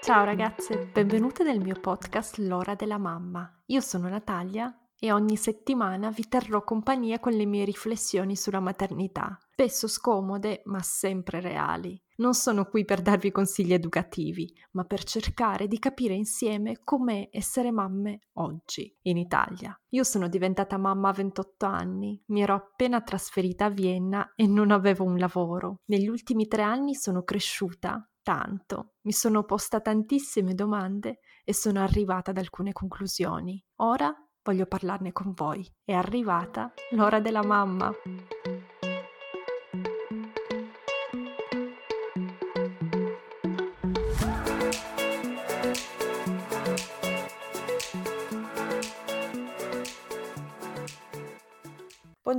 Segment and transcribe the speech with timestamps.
[0.00, 3.50] Ciao ragazze, benvenute nel mio podcast L'ora della mamma.
[3.66, 9.38] Io sono Natalia e ogni settimana vi terrò compagnia con le mie riflessioni sulla maternità,
[9.52, 11.98] spesso scomode ma sempre reali.
[12.22, 17.72] Non sono qui per darvi consigli educativi, ma per cercare di capire insieme com'è essere
[17.72, 19.76] mamme oggi in Italia.
[19.88, 24.70] Io sono diventata mamma a 28 anni, mi ero appena trasferita a Vienna e non
[24.70, 25.80] avevo un lavoro.
[25.86, 32.30] Negli ultimi tre anni sono cresciuta tanto, mi sono posta tantissime domande e sono arrivata
[32.30, 33.60] ad alcune conclusioni.
[33.80, 35.68] Ora voglio parlarne con voi.
[35.84, 37.92] È arrivata l'ora della mamma.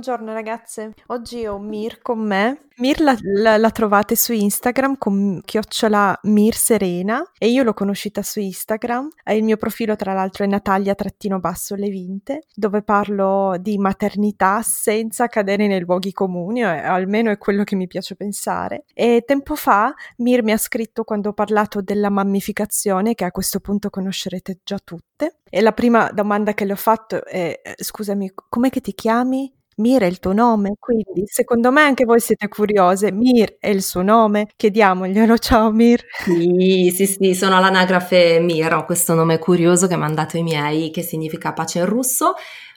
[0.04, 2.66] Buongiorno ragazze, oggi ho Mir con me.
[2.76, 8.22] Mir la, la, la trovate su Instagram con chiocciola Mir Serena e io l'ho conosciuta
[8.22, 9.08] su Instagram.
[9.32, 16.12] Il mio profilo tra l'altro è Natalia-Levinte dove parlo di maternità senza cadere nei luoghi
[16.12, 18.84] comuni, eh, almeno è quello che mi piace pensare.
[18.92, 23.58] E tempo fa Mir mi ha scritto quando ho parlato della mammificazione che a questo
[23.58, 25.38] punto conoscerete già tutte.
[25.48, 29.50] E la prima domanda che le ho fatto è eh, scusami, com'è che ti chiami?
[29.76, 33.10] Mir è il tuo nome, quindi secondo me anche voi siete curiose.
[33.10, 35.36] Mir è il suo nome, chiediamoglielo.
[35.38, 36.00] Ciao Mir.
[36.24, 40.42] Sì, sì, sì, sono all'anagrafe Mir, ho questo nome curioso che mi hanno dato i
[40.42, 42.34] miei, che significa pace in russo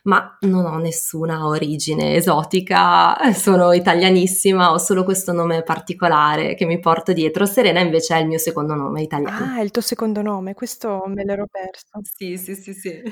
[0.08, 6.80] ma non ho nessuna origine esotica, sono italianissima, ho solo questo nome particolare che mi
[6.80, 7.46] porto dietro.
[7.46, 9.46] Serena invece è il mio secondo nome italiano.
[9.46, 12.00] Ah, è il tuo secondo nome, questo me l'ero perso.
[12.04, 13.04] Sì, sì, sì, sì.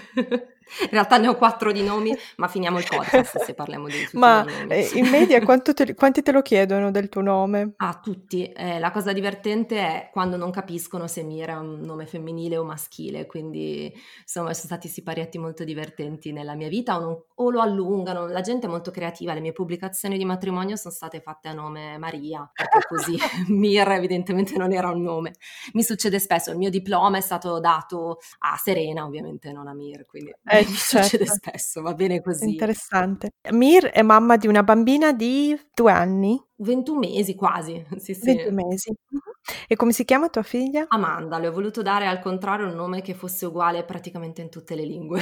[0.81, 4.17] In realtà ne ho quattro di nomi, ma finiamo il podcast se parliamo di tutti
[4.17, 7.73] Ma eh, in media te, quanti te lo chiedono del tuo nome?
[7.77, 8.51] Ah, tutti.
[8.51, 12.63] Eh, la cosa divertente è quando non capiscono se Mira è un nome femminile o
[12.63, 17.62] maschile, quindi insomma sono stati siparieti molto divertenti nella mia vita o, non, o, lo
[17.62, 18.28] allungano.
[18.28, 21.97] La gente è molto creativa, le mie pubblicazioni di matrimonio sono state fatte a nome
[21.97, 23.18] Maria, perché così
[23.50, 25.34] Mir evidentemente non era un nome.
[25.73, 30.06] Mi succede spesso, il mio diploma è stato dato a Serena, ovviamente non a Mir,
[30.06, 30.31] quindi...
[30.44, 31.07] Eh, mi certo.
[31.07, 32.50] succede spesso, va bene così.
[32.50, 33.31] Interessante.
[33.52, 36.41] Mir è mamma di una bambina di due anni?
[36.57, 38.25] 21 mesi quasi, sì sì.
[38.25, 38.94] 21 mesi.
[39.67, 40.85] E come si chiama tua figlia?
[40.88, 44.75] Amanda, le ho voluto dare al contrario un nome che fosse uguale praticamente in tutte
[44.75, 45.22] le lingue.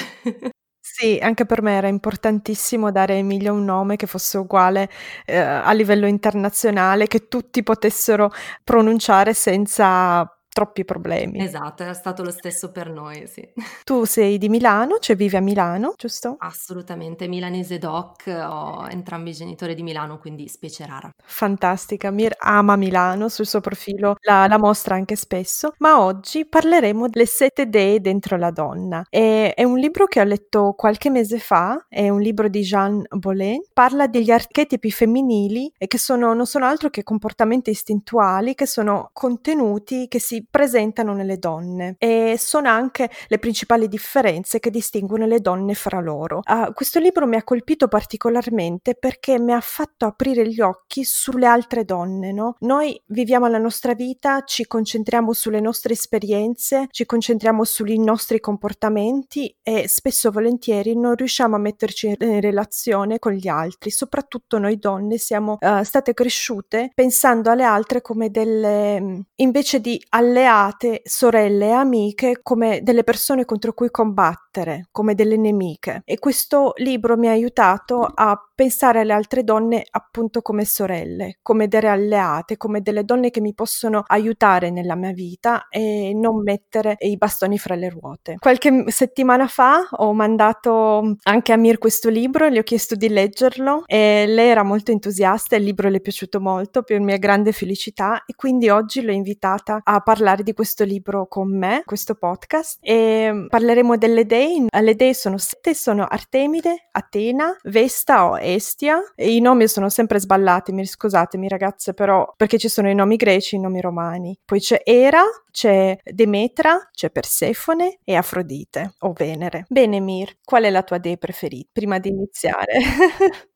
[0.85, 4.89] Sì, anche per me era importantissimo dare Emilia un nome che fosse uguale
[5.25, 8.31] eh, a livello internazionale, che tutti potessero
[8.65, 11.41] pronunciare senza troppi problemi.
[11.43, 13.45] Esatto, è stato lo stesso per noi, sì.
[13.83, 16.35] Tu sei di Milano, cioè vivi a Milano, giusto?
[16.39, 21.09] Assolutamente, milanese doc, ho entrambi i genitori di Milano, quindi specie rara.
[21.25, 27.09] Fantastica, Mir ama Milano, sul suo profilo la, la mostra anche spesso, ma oggi parleremo
[27.09, 29.03] delle sette dee dentro la donna.
[29.09, 33.03] E, è un libro che ho letto qualche mese fa, è un libro di Jean
[33.09, 38.67] Bolin, parla degli archetipi femminili e che sono, non sono altro che comportamenti istintuali che
[38.67, 45.25] sono contenuti, che si presentano nelle donne e sono anche le principali differenze che distinguono
[45.25, 46.41] le donne fra loro.
[46.45, 51.45] Uh, questo libro mi ha colpito particolarmente perché mi ha fatto aprire gli occhi sulle
[51.45, 52.31] altre donne.
[52.31, 52.55] No?
[52.59, 59.55] Noi viviamo la nostra vita, ci concentriamo sulle nostre esperienze, ci concentriamo sui nostri comportamenti
[59.61, 63.91] e spesso e volentieri non riusciamo a metterci in relazione con gli altri.
[63.91, 70.32] Soprattutto noi donne siamo uh, state cresciute pensando alle altre come delle invece di alleate
[70.33, 76.01] alleate, sorelle e amiche come delle persone contro cui combattere, come delle nemiche.
[76.05, 81.67] E questo libro mi ha aiutato a pensare alle altre donne appunto come sorelle, come
[81.67, 86.95] delle alleate, come delle donne che mi possono aiutare nella mia vita e non mettere
[86.99, 88.37] i bastoni fra le ruote.
[88.39, 93.83] Qualche settimana fa ho mandato anche a Mir questo libro, gli ho chiesto di leggerlo
[93.85, 98.23] e lei era molto entusiasta, il libro le è piaciuto molto per mia grande felicità
[98.25, 103.45] e quindi oggi l'ho invitata a parlare di questo libro con me, questo podcast e
[103.49, 104.65] parleremo delle dei.
[104.69, 109.01] Le dei sono sette, sono Artemide, Atena, Vesta o Estia.
[109.17, 113.55] I nomi sono sempre sballati, mi scusatemi ragazze, però perché ci sono i nomi greci
[113.55, 114.37] e i nomi romani.
[114.45, 119.65] Poi c'è Era, c'è Demetra, c'è Persefone e Afrodite o Venere.
[119.67, 122.73] Bene Mir, qual è la tua dea preferita prima di iniziare?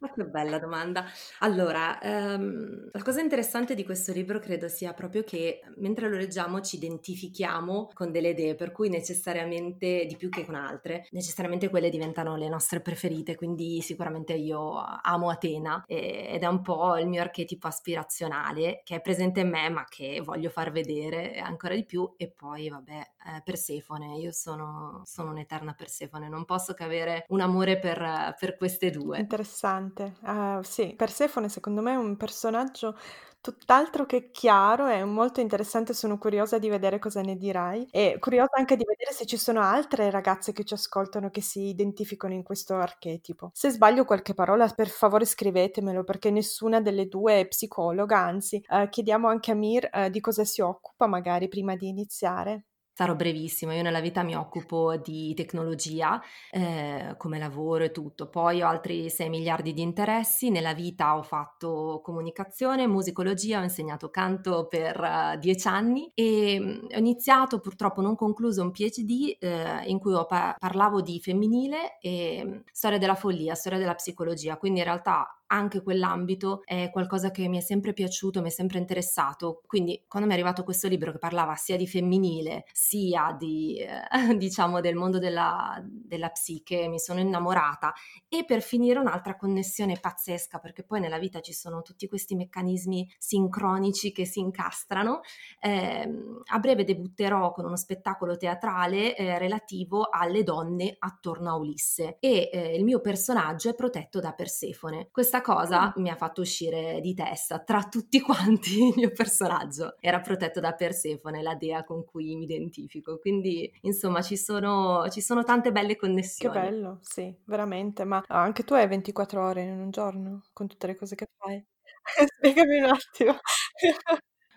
[0.00, 1.04] Ma che bella domanda.
[1.40, 6.60] Allora, ehm, la cosa interessante di questo libro credo sia proprio che mentre lo leggiamo
[6.60, 11.90] ci identifichiamo con delle idee, per cui necessariamente di più che con altre, necessariamente quelle
[11.90, 17.20] diventano le nostre preferite, quindi sicuramente io amo Atena ed è un po' il mio
[17.20, 22.14] archetipo aspirazionale che è presente in me ma che voglio far vedere ancora di più
[22.16, 22.92] e poi vabbè,
[23.36, 28.56] eh, Persefone, io sono, sono un'eterna Persefone, non posso che avere un amore per, per
[28.56, 29.18] queste due.
[29.18, 30.16] Interessante.
[30.22, 32.96] Uh, sì, Persefone secondo me è un personaggio
[33.44, 38.52] tutt'altro che chiaro e molto interessante, sono curiosa di vedere cosa ne dirai e curiosa
[38.56, 42.42] anche di vedere se ci sono altre ragazze che ci ascoltano che si identificano in
[42.42, 43.50] questo archetipo.
[43.52, 48.88] Se sbaglio qualche parola, per favore scrivetemelo perché nessuna delle due è psicologa, anzi, uh,
[48.88, 52.64] chiediamo anche a Mir uh, di cosa si occupa magari prima di iniziare.
[52.96, 58.62] Sarò brevissima, io nella vita mi occupo di tecnologia eh, come lavoro e tutto, poi
[58.62, 64.68] ho altri 6 miliardi di interessi, nella vita ho fatto comunicazione, musicologia, ho insegnato canto
[64.68, 69.98] per uh, 10 anni e mm, ho iniziato, purtroppo non concluso, un PhD eh, in
[69.98, 74.84] cui pa- parlavo di femminile e mm, storia della follia, storia della psicologia, quindi in
[74.84, 79.62] realtà anche quell'ambito è qualcosa che mi è sempre piaciuto, mi è sempre interessato.
[79.66, 84.00] Quindi quando mi è arrivato questo libro che parlava sia di femminile sia di, eh,
[84.36, 87.92] diciamo, del mondo della, della psiche, mi sono innamorata.
[88.28, 93.14] E per finire un'altra connessione pazzesca, perché poi nella vita ci sono tutti questi meccanismi
[93.16, 95.20] sincronici che si incastrano.
[95.60, 96.08] Eh,
[96.46, 102.50] a breve debutterò con uno spettacolo teatrale eh, relativo alle donne attorno a Ulisse e
[102.52, 105.08] eh, il mio personaggio è protetto da Persefone.
[105.12, 109.96] Questa cosa mi ha fatto uscire di testa tra tutti quanti il mio personaggio.
[110.00, 113.18] Era protetto da Persefone, la dea con cui mi identifico.
[113.18, 116.54] Quindi, insomma, ci sono, ci sono tante belle connessioni.
[116.54, 118.04] Che bello, sì, veramente.
[118.04, 121.62] Ma anche tu hai 24 ore in un giorno con tutte le cose che fai?
[122.38, 123.38] Spiegami un attimo.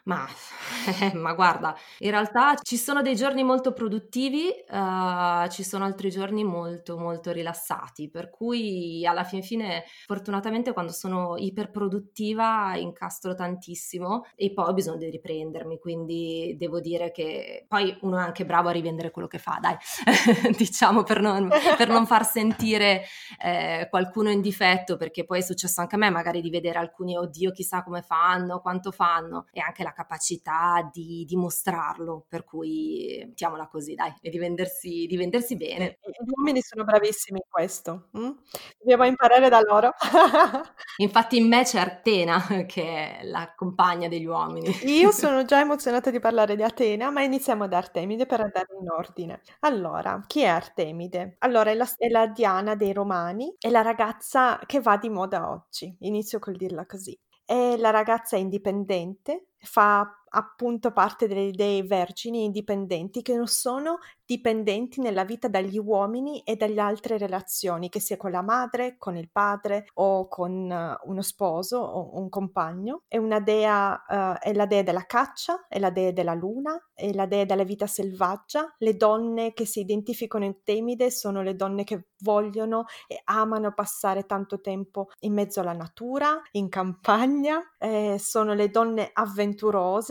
[0.07, 0.25] Ma,
[1.15, 6.45] ma guarda, in realtà ci sono dei giorni molto produttivi, uh, ci sono altri giorni
[6.45, 14.53] molto molto rilassati, per cui alla fin fine fortunatamente quando sono iperproduttiva incastro tantissimo e
[14.53, 18.71] poi ho bisogno di riprendermi, quindi devo dire che poi uno è anche bravo a
[18.71, 19.75] rivendere quello che fa, dai,
[20.55, 23.03] diciamo per non, per non, far sentire
[23.43, 27.17] eh, qualcuno in difetto, perché poi è successo anche a me magari di vedere alcuni,
[27.17, 33.67] oddio chissà come fanno, quanto fanno, e anche la capacità di dimostrarlo, per cui mettiamola
[33.67, 35.97] così, dai, e di vendersi, di vendersi bene.
[36.01, 38.29] Gli uomini sono bravissimi in questo, hm?
[38.77, 39.93] dobbiamo imparare da loro.
[40.97, 44.69] Infatti in me c'è Artena, che è la compagna degli uomini.
[44.83, 48.87] Io sono già emozionata di parlare di Atena, ma iniziamo da Artemide per andare in
[48.91, 49.41] ordine.
[49.61, 51.37] Allora, chi è Artemide?
[51.39, 55.49] Allora, è la, è la Diana dei Romani, è la ragazza che va di moda
[55.49, 55.95] oggi.
[56.01, 57.19] Inizio col dirla così.
[57.43, 64.99] È la ragazza indipendente, fa appunto parte delle idee vergini indipendenti che non sono dipendenti
[64.99, 69.29] nella vita dagli uomini e dalle altre relazioni, che sia con la madre, con il
[69.31, 73.03] padre o con uh, uno sposo o un compagno.
[73.07, 77.13] È una dea, uh, è la dea della caccia, è la dea della luna, è
[77.13, 78.75] la dea della vita selvaggia.
[78.79, 84.25] Le donne che si identificano in Temide sono le donne che vogliono e amano passare
[84.25, 89.46] tanto tempo in mezzo alla natura, in campagna, eh, sono le donne avventurose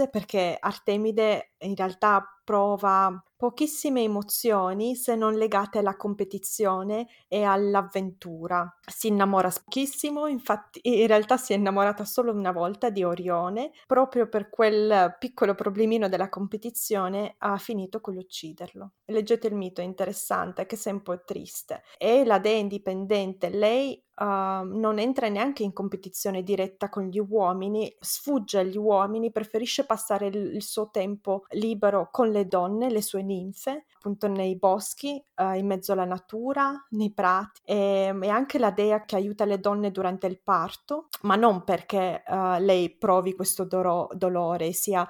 [0.08, 8.78] perché Artemide in realtà prova pochissime emozioni se non legate alla competizione e all'avventura.
[8.86, 14.28] Si innamora pochissimo, infatti in realtà si è innamorata solo una volta di Orione, proprio
[14.28, 18.92] per quel piccolo problemino della competizione ha finito con l'ucciderlo.
[19.06, 21.82] Leggete il mito, è interessante, anche se un po' triste.
[21.98, 27.94] E la dea indipendente, lei Uh, non entra neanche in competizione diretta con gli uomini,
[28.00, 33.22] sfugge agli uomini, preferisce passare il, il suo tempo libero con le donne, le sue
[33.28, 38.70] ninfe, appunto nei boschi, uh, in mezzo alla natura, nei prati, e, e, anche la
[38.70, 43.64] dea che aiuta le donne durante il parto, ma non perché uh, lei provi questo
[43.64, 45.06] doro- dolore, sia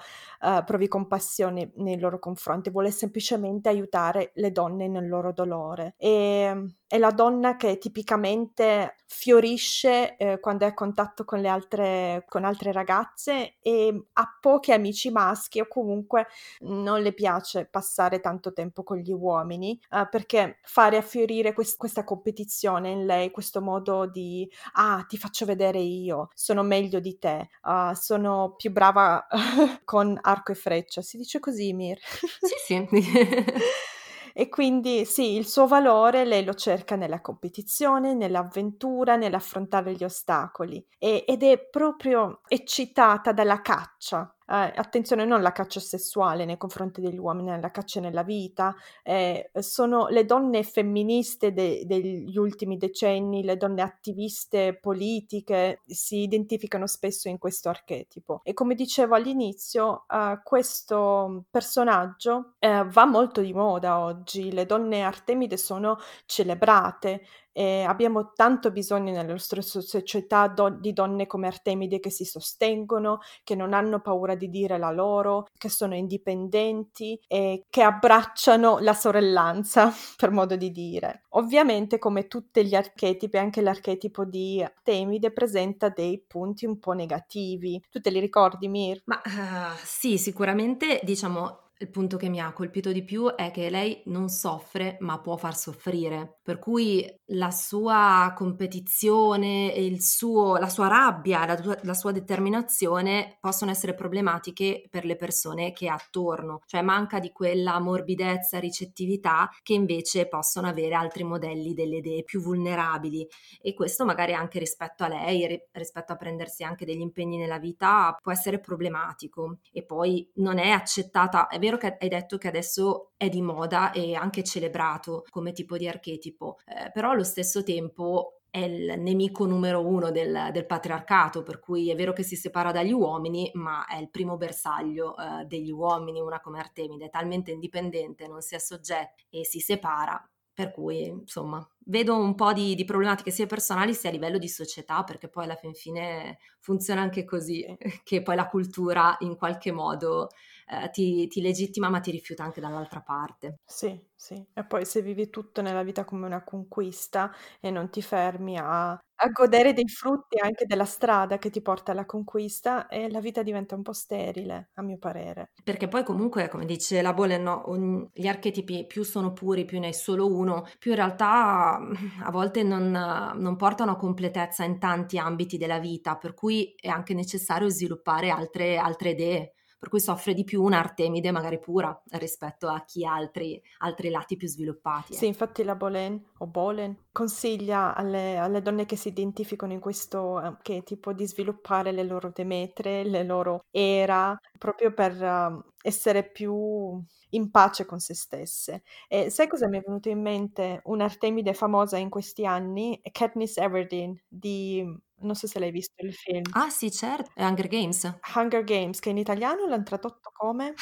[0.65, 5.95] provi compassione nei loro confronti, vuole semplicemente aiutare le donne nel loro dolore.
[5.97, 12.25] E, è la donna che tipicamente fiorisce eh, quando è a contatto con le altre,
[12.29, 16.29] con altre ragazze e ha pochi amici maschi o comunque
[16.61, 22.05] non le piace passare tanto tempo con gli uomini eh, perché fare affiorire quest- questa
[22.05, 27.49] competizione in lei, questo modo di ah ti faccio vedere io, sono meglio di te,
[27.63, 29.27] uh, sono più brava
[29.85, 31.99] con arco e freccia, si dice così Mir?
[32.01, 32.89] Sì sì.
[34.39, 40.87] E quindi sì, il suo valore lei lo cerca nella competizione, nell'avventura, nell'affrontare gli ostacoli
[40.99, 47.01] e, ed è proprio eccitata dalla caccia eh, attenzione, non la caccia sessuale nei confronti
[47.01, 53.43] degli uomini, la caccia nella vita, eh, sono le donne femministe de- degli ultimi decenni,
[53.43, 58.41] le donne attiviste politiche, si identificano spesso in questo archetipo.
[58.45, 65.03] E come dicevo all'inizio, eh, questo personaggio eh, va molto di moda oggi, le donne
[65.03, 67.23] artemide sono celebrate,
[67.57, 73.21] e abbiamo tanto bisogno nella nostra società do- di donne come Artemide che si sostengono,
[73.45, 78.93] che non hanno paura di dire la loro, che sono indipendenti e che abbracciano la
[78.93, 81.23] sorellanza, per modo di dire.
[81.31, 87.83] Ovviamente, come tutti gli archetipi, anche l'archetipo di Artemide presenta dei punti un po' negativi.
[87.89, 89.01] Tu te li ricordi, Mir?
[89.07, 93.69] Ma uh, sì, sicuramente diciamo il punto che mi ha colpito di più è che
[93.69, 96.39] lei non soffre, ma può far soffrire.
[96.43, 103.95] Per cui la sua competizione, suo, la sua rabbia, la, la, sua determinazione possono essere
[103.95, 106.61] problematiche per le persone che ha attorno.
[106.67, 112.41] Cioè manca di quella morbidezza, ricettività che invece possono avere altri modelli delle idee più
[112.41, 113.27] vulnerabili.
[113.61, 118.17] E questo magari anche rispetto a lei, rispetto a prendersi anche degli impegni nella vita,
[118.23, 119.59] può essere problematico.
[119.73, 123.91] E poi non è accettata, è vero che hai detto che adesso è di moda
[123.93, 129.45] e anche celebrato come tipo di archetipo, eh, però allo stesso tempo è il nemico
[129.45, 133.85] numero uno del, del, patriarcato, per cui è vero che si separa dagli uomini, ma
[133.87, 138.55] è il primo bersaglio eh, degli uomini, una come Artemide, è talmente indipendente, non si
[138.55, 143.45] è soggetto e si separa, per cui insomma vedo un po' di, di, problematiche sia
[143.45, 147.63] personali sia a livello di società, perché poi alla fin fine funziona anche così,
[148.05, 150.29] che poi la cultura in qualche modo
[150.69, 153.61] eh, ti, ti, legittima ma ti rifiuta anche dall'altra parte.
[153.65, 154.45] Sì, sì.
[154.53, 158.91] E poi se vivi tutto nella vita come una conquista e non ti fermi a,
[158.91, 163.43] a godere dei frutti anche della strada che ti porta alla conquista, e la vita
[163.43, 165.53] diventa un po' sterile, a mio parere.
[165.63, 169.79] Perché poi comunque, come dice la Bolen, no, ogni, gli archetipi più sono puri, più
[169.79, 171.79] ne hai solo uno, più in realtà
[172.23, 176.89] a volte non, non portano a completezza in tanti ambiti della vita, per cui è
[176.89, 182.69] anche necessario sviluppare altre, altre idee per cui soffre di più un'Artemide magari pura rispetto
[182.69, 185.15] a chi ha altri, altri lati più sviluppati.
[185.15, 190.37] Sì, infatti la Bolen o Bolen consiglia alle, alle donne che si identificano in questo
[190.37, 197.51] archetipo di sviluppare le loro demetre, le loro era, proprio per uh, essere più in
[197.51, 198.83] pace con se stesse.
[199.09, 200.81] E sai cosa mi è venuto in mente?
[200.85, 204.85] Un'Artemide famosa in questi anni, Katniss Everdeen di
[205.21, 206.43] non so se l'hai visto il film.
[206.53, 208.19] Ah sì, certo, è Hunger Games.
[208.35, 210.75] Hunger Games, che in italiano l'hanno tradotto come?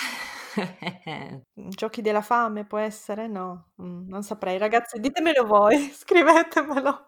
[1.53, 3.27] Giochi della fame, può essere?
[3.29, 4.59] No, mm, non saprei.
[4.59, 7.07] Ragazzi, ditemelo voi, scrivetemelo.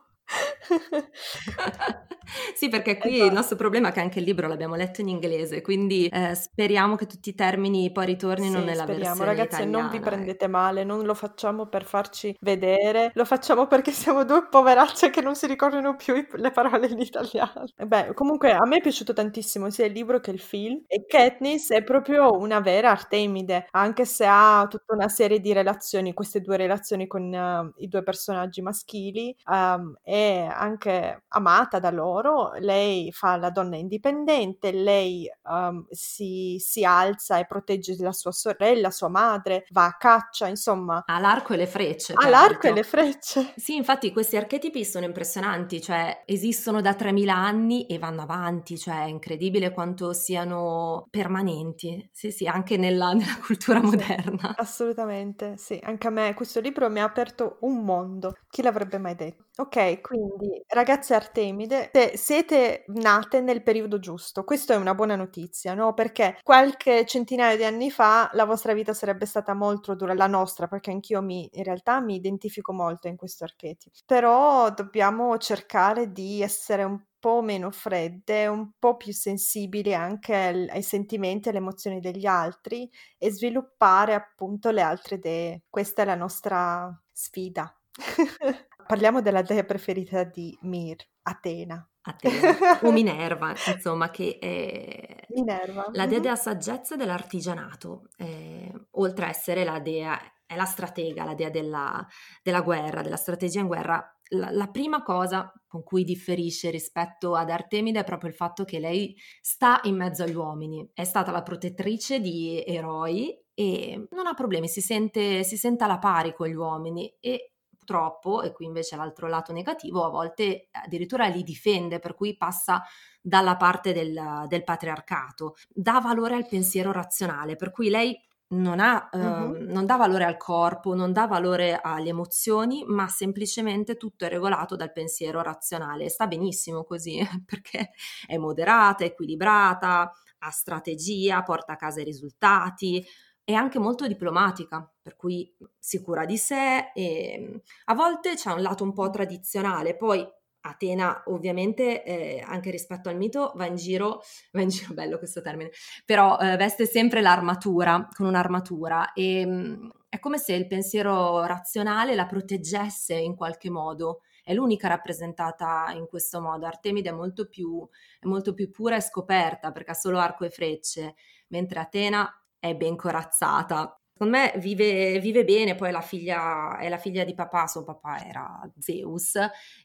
[2.55, 3.29] sì, perché qui esatto.
[3.29, 6.97] il nostro problema è che anche il libro l'abbiamo letto in inglese, quindi eh, speriamo
[6.97, 9.17] che tutti i termini poi ritornino sì, nella speriamo.
[9.17, 9.81] versione Ragazzi, italiana.
[9.81, 14.47] non vi prendete male, non lo facciamo per farci vedere, lo facciamo perché siamo due
[14.49, 17.65] poveracce che non si ricordano più le parole in italiano.
[17.77, 21.73] Beh, comunque a me è piaciuto tantissimo sia il libro che il film e Katniss
[21.73, 26.57] è proprio una vera Artemide, anche se ha tutta una serie di relazioni, queste due
[26.57, 33.37] relazioni con uh, i due personaggi maschili, um, è anche amata da loro, lei fa
[33.37, 39.67] la donna indipendente, lei um, si, si, alza e protegge la sua sorella, sua madre,
[39.71, 41.03] va a caccia, insomma.
[41.07, 42.15] Ha l'arco e le frecce.
[42.17, 43.53] Ha l'arco e le frecce.
[43.57, 49.05] Sì, infatti questi archetipi sono impressionanti, cioè esistono da 3000 anni e vanno avanti, cioè
[49.05, 54.55] è incredibile quanto siano permanenti, sì sì, anche nella, nella cultura sì, moderna.
[54.57, 59.15] Assolutamente, sì, anche a me questo libro mi ha aperto un mondo, chi l'avrebbe mai
[59.15, 59.45] detto?
[59.59, 64.45] Ok, quindi ragazze Artemide, siete nate nel periodo giusto.
[64.45, 65.95] Questo è una buona notizia, no?
[65.95, 70.67] Perché qualche centinaio di anni fa la vostra vita sarebbe stata molto dura, la nostra,
[70.67, 73.97] perché anch'io mi, in realtà mi identifico molto in questo archetipo.
[74.05, 80.69] Però dobbiamo cercare di essere un po' meno fredde, un po' più sensibili anche al,
[80.71, 82.89] ai sentimenti e alle emozioni degli altri
[83.19, 85.63] e sviluppare appunto le altre idee.
[85.69, 87.75] Questa è la nostra sfida.
[88.87, 91.89] Parliamo della dea preferita di Mir, Atena.
[92.03, 95.89] Atena, o Minerva, insomma, che è Minerva.
[95.93, 100.17] la dea della saggezza e dell'artigianato, eh, oltre a essere la dea,
[100.47, 102.07] è la stratega, la dea della,
[102.45, 104.09] della guerra, della strategia in guerra.
[104.31, 108.79] La, la, prima cosa con cui differisce rispetto ad Artemide è proprio il fatto che
[108.79, 114.35] lei sta in mezzo agli uomini, è stata la protettrice di eroi e non ha
[114.35, 117.53] problemi, si sente, si sente alla pari con gli uomini e
[117.87, 122.83] purtroppo, e qui invece l'altro lato negativo, a volte addirittura li difende, per cui passa
[123.23, 129.09] dalla parte del, del patriarcato, dà valore al pensiero razionale, per cui lei non, ha,
[129.11, 129.55] uh-huh.
[129.55, 134.29] eh, non dà valore al corpo, non dà valore alle emozioni, ma semplicemente tutto è
[134.29, 136.09] regolato dal pensiero razionale.
[136.09, 137.91] Sta benissimo così, perché
[138.27, 143.05] è moderata, equilibrata, ha strategia, porta a casa i risultati,
[143.47, 148.83] è anche molto diplomatica, per cui sicura di sé e a volte c'è un lato
[148.83, 150.27] un po' tradizionale, poi
[150.63, 155.43] Atena ovviamente eh, anche rispetto al mito va in giro, va in giro bello questo
[155.43, 155.71] termine,
[156.05, 161.45] però eh, veste sempre l'armatura, con un'armatura e mh, mm, è come se il pensiero
[161.45, 167.47] razionale la proteggesse in qualche modo, è l'unica rappresentata in questo modo, Artemide è molto
[167.47, 167.89] più,
[168.19, 171.15] è molto più pura e scoperta perché ha solo arco e frecce,
[171.49, 173.99] mentre Atena è ben corazzata.
[174.13, 178.25] Secondo me vive, vive bene, poi la figlia, è la figlia di papà, suo papà
[178.25, 179.35] era Zeus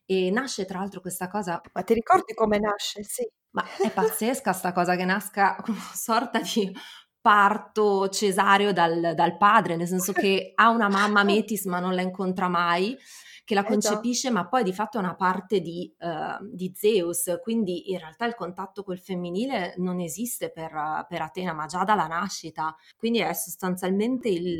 [0.05, 1.61] e nasce tra l'altro questa cosa...
[1.73, 3.03] Ma ti ricordi come nasce?
[3.03, 3.27] Sì.
[3.51, 6.73] Ma è pazzesca sta cosa che nasca una sorta di
[7.19, 12.01] parto cesareo dal, dal padre, nel senso che ha una mamma Metis ma non la
[12.01, 12.97] incontra mai
[13.43, 17.39] che la concepisce, eh ma poi di fatto è una parte di, uh, di, Zeus,
[17.41, 20.71] quindi in realtà il contatto col femminile non esiste per,
[21.07, 24.59] per, Atena, ma già dalla nascita, quindi è sostanzialmente il,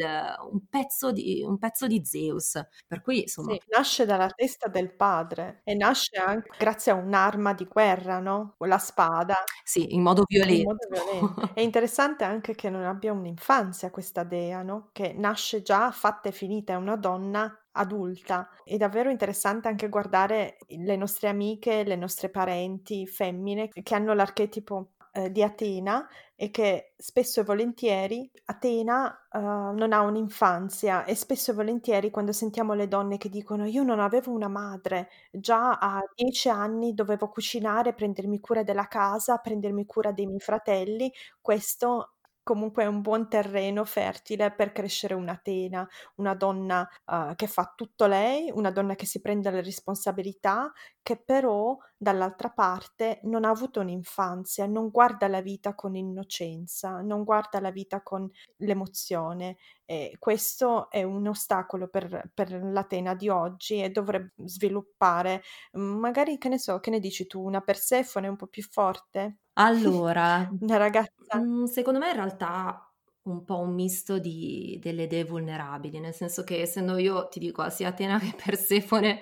[0.51, 3.53] un, pezzo di, un, pezzo di, Zeus, per cui insomma...
[3.53, 8.55] Sì, nasce dalla testa del padre e nasce anche grazie a un'arma di guerra, no?
[8.59, 9.38] La spada.
[9.63, 10.59] Sì, in modo violento.
[10.59, 11.53] In modo violento.
[11.53, 14.89] è interessante anche che non abbia un'infanzia questa dea, no?
[14.91, 18.49] Che nasce già fatta e finita, è una donna adulta.
[18.63, 24.91] È davvero interessante anche guardare le nostre amiche, le nostre parenti femmine che hanno l'archetipo
[25.13, 31.51] eh, di Atena e che spesso e volentieri Atena uh, non ha un'infanzia e spesso
[31.51, 36.01] e volentieri quando sentiamo le donne che dicono io non avevo una madre, già a
[36.15, 41.11] dieci anni dovevo cucinare, prendermi cura della casa, prendermi cura dei miei fratelli,
[41.41, 42.13] questo
[42.43, 48.05] comunque è un buon terreno fertile per crescere un'Atena, una donna uh, che fa tutto
[48.07, 50.71] lei, una donna che si prende le responsabilità,
[51.01, 57.24] che però dall'altra parte non ha avuto un'infanzia, non guarda la vita con innocenza, non
[57.24, 59.57] guarda la vita con l'emozione.
[59.85, 65.41] E questo è un ostacolo per, per l'Atena di oggi e dovrebbe sviluppare,
[65.74, 69.37] magari che ne so, che ne dici tu, una Persefone un po' più forte?
[69.57, 72.85] Allora, Una ragazza mhmm, secondo me in realtà
[73.24, 77.67] un po' un misto di delle dee vulnerabili, nel senso che essendo io, ti dico,
[77.70, 79.22] sia Atena che Persefone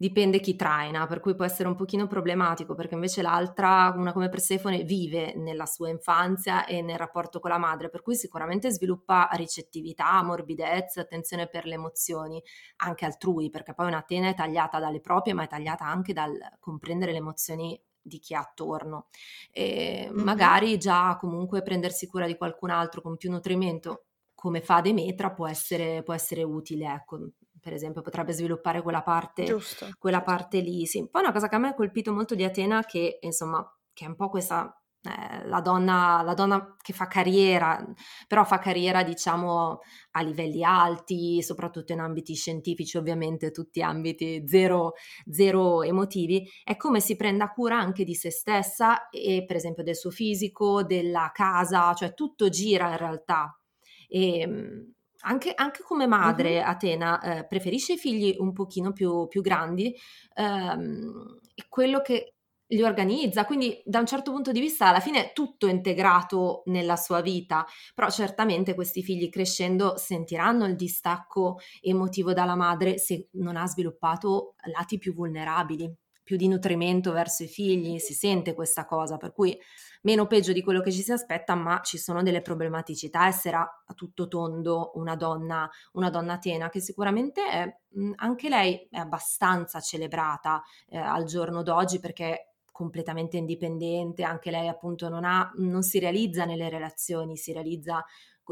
[0.00, 4.30] dipende chi traina, per cui può essere un pochino problematico, perché invece l'altra, una come
[4.30, 9.28] Persefone, vive nella sua infanzia e nel rapporto con la madre, per cui sicuramente sviluppa
[9.32, 12.42] ricettività, morbidezza, attenzione per le emozioni,
[12.76, 17.12] anche altrui, perché poi un'Atena è tagliata dalle proprie, ma è tagliata anche dal comprendere
[17.12, 19.08] le emozioni di chi ha attorno.
[19.52, 20.24] E mm-hmm.
[20.24, 25.46] Magari già comunque prendersi cura di qualcun altro con più nutrimento, come fa Demetra, può
[25.46, 27.18] essere, può essere utile, ecco.
[27.60, 29.58] Per esempio, potrebbe sviluppare quella parte,
[29.98, 30.86] quella parte lì.
[30.86, 31.06] Sì.
[31.10, 34.08] Poi una cosa che a me ha colpito molto di Atena, che insomma, che è
[34.08, 37.82] un po' questa eh, la, donna, la, donna, che fa carriera,
[38.28, 39.78] però fa carriera diciamo
[40.10, 44.92] a livelli alti, soprattutto in ambiti scientifici, ovviamente tutti ambiti zero,
[45.30, 49.96] zero emotivi, è come si prenda cura anche di se stessa e per esempio del
[49.96, 53.58] suo fisico, della casa, cioè tutto gira in realtà.
[54.06, 54.92] E, ehm,
[55.22, 56.68] anche, anche, come madre, uh-huh.
[56.68, 59.94] Atena eh, preferisce i figli un pochino più, più grandi
[60.34, 62.34] ehm, e quello che
[62.70, 66.96] li organizza, quindi da un certo punto di vista alla fine è tutto integrato nella
[66.96, 73.56] sua vita, però certamente questi figli crescendo sentiranno il distacco emotivo dalla madre se non
[73.56, 75.92] ha sviluppato lati più vulnerabili,
[76.30, 79.58] più di nutrimento verso i figli, si sente questa cosa, per cui
[80.02, 83.94] meno peggio di quello che ci si aspetta, ma ci sono delle problematicità, essere a
[83.96, 87.76] tutto tondo una donna, una donna tena che sicuramente è,
[88.14, 95.08] anche lei è abbastanza celebrata eh, al giorno d'oggi perché completamente indipendente, anche lei appunto
[95.08, 98.04] non, ha, non si realizza nelle relazioni, si realizza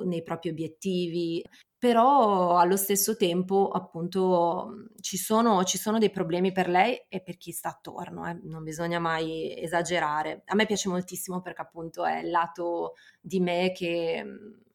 [0.05, 1.45] nei propri obiettivi,
[1.79, 7.37] però allo stesso tempo appunto ci sono, ci sono dei problemi per lei e per
[7.37, 8.37] chi sta attorno, eh.
[8.43, 10.43] non bisogna mai esagerare.
[10.47, 14.25] A me piace moltissimo perché appunto è il lato di me che,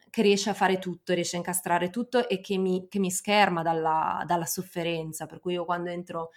[0.09, 3.63] che riesce a fare tutto, riesce a incastrare tutto e che mi, che mi scherma
[3.63, 6.29] dalla, dalla sofferenza, per cui io quando entro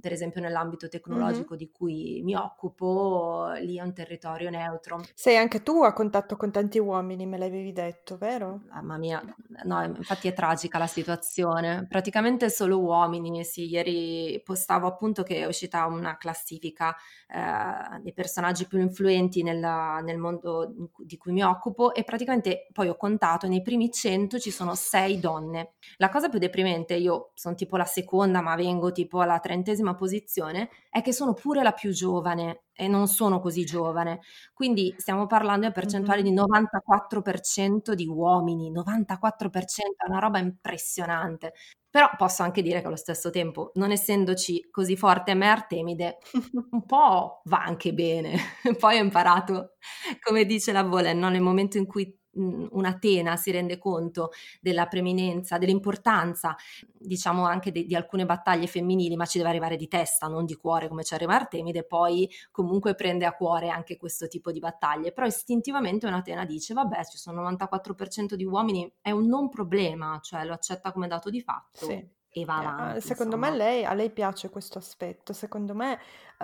[0.00, 1.58] per esempio nell'ambito tecnologico mm-hmm.
[1.58, 5.00] di cui mi occupo, lì è un territorio neutro.
[5.14, 8.62] Sei anche tu a contatto con tanti uomini, me l'avevi detto, vero?
[8.70, 9.22] Mamma mia,
[9.64, 11.86] no, infatti è tragica la situazione.
[11.88, 13.44] Praticamente solo uomini.
[13.44, 16.94] Sì, ieri postavo appunto che è uscita una classifica
[17.28, 22.88] eh, dei personaggi più influenti nella, nel mondo di cui mi occupo e praticamente poi
[22.88, 25.74] ho contato nei primi 100 ci sono 6 donne.
[25.96, 29.94] La cosa più deprimente, io sono tipo la seconda ma vengo tipo alla trentesima settima
[29.94, 34.20] posizione è che sono pure la più giovane e non sono così giovane.
[34.54, 41.54] Quindi stiamo parlando di percentuali di 94% di uomini, 94% è una roba impressionante.
[41.90, 46.18] Però posso anche dire che allo stesso tempo, non essendoci così forte me Artemide,
[46.70, 48.38] un po' va anche bene.
[48.78, 49.74] Poi ho imparato,
[50.22, 51.28] come dice la Bolen, no?
[51.28, 56.56] nel momento in cui un'Atena si rende conto della preminenza, dell'importanza,
[56.92, 60.54] diciamo anche di, di, alcune battaglie femminili, ma ci deve arrivare di testa, non di
[60.54, 65.12] cuore come ci arriva Artemide, poi comunque prende a cuore anche questo tipo di battaglie.
[65.12, 70.44] Però istintivamente un'Atena dice, vabbè, ci sono 94% di uomini, è un non problema, cioè
[70.44, 71.86] lo accetta come dato di fatto.
[71.86, 73.00] Sì e va eh, avanti.
[73.00, 73.50] secondo insomma.
[73.50, 75.98] me lei, a lei piace questo aspetto, secondo me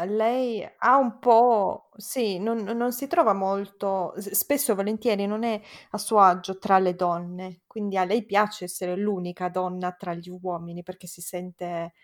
[0.04, 5.60] lei ha un po', sì, non, non si trova molto, spesso e volentieri non è
[5.90, 10.30] a suo agio tra le donne, quindi a lei piace essere l'unica donna tra gli
[10.40, 11.94] uomini perché si sente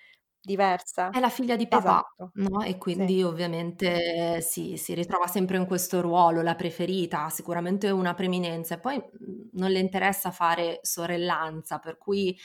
[0.40, 1.10] diversa.
[1.10, 2.30] È la figlia di papà, esatto.
[2.34, 2.62] no?
[2.62, 3.22] E quindi sì.
[3.22, 9.02] ovviamente sì, si ritrova sempre in questo ruolo, la preferita, sicuramente una preminenza e poi
[9.52, 12.36] non le interessa fare sorellanza, per cui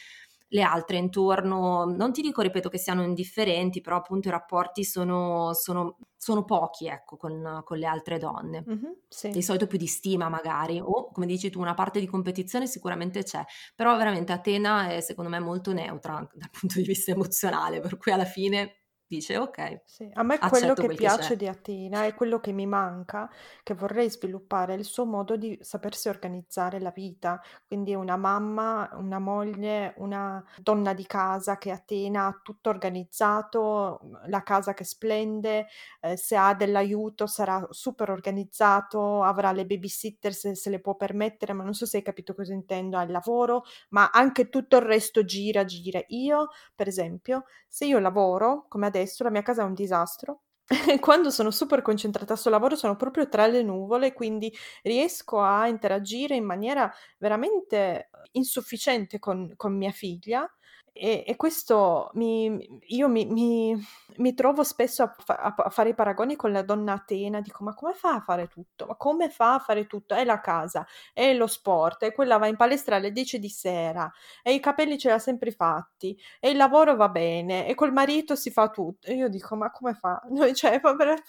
[0.51, 5.53] le altre intorno, non ti dico, ripeto, che siano indifferenti, però appunto i rapporti sono,
[5.53, 8.63] sono, sono pochi, ecco, con, con, le altre donne.
[8.67, 9.29] Mm-hmm, sì.
[9.29, 13.23] Di solito più di stima magari, o come dici tu, una parte di competizione sicuramente
[13.23, 13.43] c'è,
[13.75, 18.11] però veramente Atena è secondo me molto neutra dal punto di vista emozionale, per cui
[18.11, 18.79] alla fine
[19.09, 19.81] dice ok.
[19.91, 23.27] Sì, a me quello che piace di Atina e quello che mi manca,
[23.63, 27.41] che vorrei sviluppare, è il suo modo di sapersi organizzare la vita.
[27.65, 34.43] Quindi una mamma, una moglie, una donna di casa che Atena ha tutto organizzato, la
[34.43, 35.65] casa che splende,
[36.01, 41.53] eh, se ha dell'aiuto sarà super organizzato, avrà le babysitter se, se le può permettere,
[41.53, 44.83] ma non so se hai capito cosa intendo, ha il lavoro, ma anche tutto il
[44.83, 45.99] resto gira, gira.
[46.09, 50.43] Io, per esempio, se io lavoro, come adesso, adesso la mia casa è un disastro.
[50.99, 56.35] Quando sono super concentrata sul lavoro sono proprio tra le nuvole, quindi riesco a interagire
[56.35, 60.47] in maniera veramente insufficiente con, con mia figlia
[60.93, 63.75] e, e questo mi, io mi, mi,
[64.17, 67.73] mi trovo spesso a, fa, a, fare i paragoni con la donna Atena, dico ma
[67.73, 68.85] come fa a fare tutto?
[68.85, 70.15] Ma come fa a fare tutto?
[70.15, 74.11] È la casa, è lo sport, e quella va in palestra alle 10 di sera,
[74.43, 78.35] e i capelli ce l'ha sempre fatti, e il lavoro va bene, e col marito
[78.35, 79.07] si fa tutto.
[79.07, 80.21] E io dico ma come fa?
[80.29, 80.79] Noi, cioè,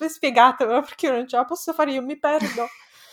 [0.09, 2.67] spiegatemelo perché io non ce la posso fare, io mi perdo.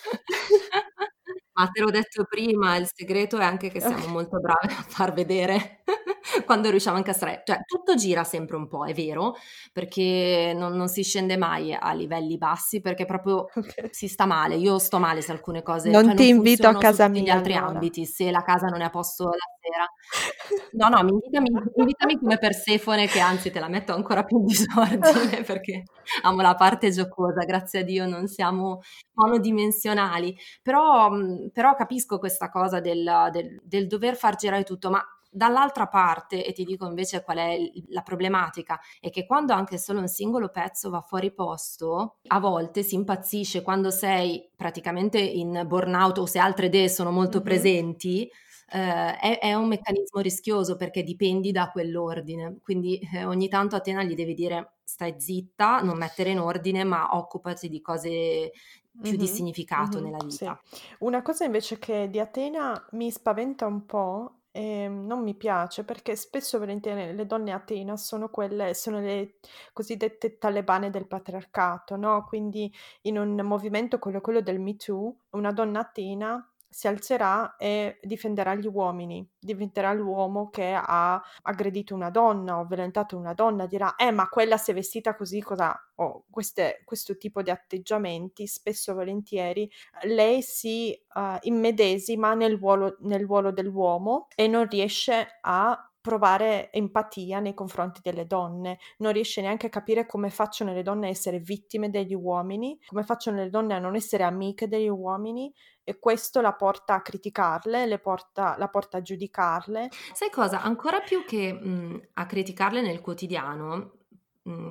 [1.58, 5.12] Ma te l'ho detto prima, il segreto è anche che siamo molto brave a far
[5.12, 5.82] vedere
[6.46, 7.44] quando riusciamo a incastrare.
[7.46, 9.36] Cioè, tutto gira sempre un po', è vero,
[9.72, 13.90] perché non, non si scende mai a livelli bassi perché proprio okay.
[13.92, 14.56] si sta male.
[14.56, 17.22] Io sto male se alcune cose non cioè, ti non invito a casa mia.
[17.22, 17.74] Negli altri allora.
[17.74, 19.86] ambiti, se la casa non è a posto la sera.
[20.78, 25.44] No, no, invitami, invitami come Persefone che anzi te la metto ancora più in disordine
[25.44, 25.84] perché
[26.24, 28.82] amo la parte giocosa, grazie a Dio non siamo
[29.14, 31.10] monodimensionali, però,
[31.52, 36.54] però capisco questa cosa del, del, del dover far girare tutto, ma Dall'altra parte, e
[36.54, 37.58] ti dico invece qual è
[37.90, 42.84] la problematica, è che quando anche solo un singolo pezzo va fuori posto, a volte
[42.84, 47.46] si impazzisce quando sei praticamente in burnout o se altre idee sono molto mm-hmm.
[47.46, 48.30] presenti,
[48.70, 52.58] eh, è, è, un meccanismo rischioso perché dipendi da quell'ordine.
[52.62, 56.84] Quindi eh, ogni tanto a Tena gli devi dire stai zitta, non mettere in ordine,
[56.84, 58.52] ma occupati di cose
[59.00, 60.62] più mm-hmm, di significato mm-hmm, nella vita.
[60.64, 60.82] Sì.
[61.00, 66.16] Una cosa invece che di Atena mi spaventa un po' e non mi piace perché
[66.16, 69.36] spesso volentieri le donne Atena sono quelle, sono le
[69.72, 72.26] cosiddette talebane del patriarcato, no?
[72.26, 77.98] Quindi in un movimento come quello del Me Too, una donna Atena si alzerà e
[78.04, 83.96] difenderà gli uomini, diventerà l'uomo che ha aggredito una donna o violentato una donna, dirà,
[83.96, 85.76] eh ma quella si è vestita così, cosa...
[85.96, 89.72] O queste, questo tipo di atteggiamenti, spesso e volentieri,
[90.04, 97.42] lei si uh, immedesima nel ruolo, nel ruolo dell'uomo e non riesce a provare empatia
[97.42, 101.40] nei confronti delle donne, non riesce neanche a capire come facciano le donne a essere
[101.40, 106.40] vittime degli uomini, come facciano le donne a non essere amiche degli uomini e questo
[106.40, 109.90] la porta a criticarle, porta, la porta a giudicarle.
[110.14, 110.62] Sai cosa?
[110.62, 113.97] Ancora più che mh, a criticarle nel quotidiano,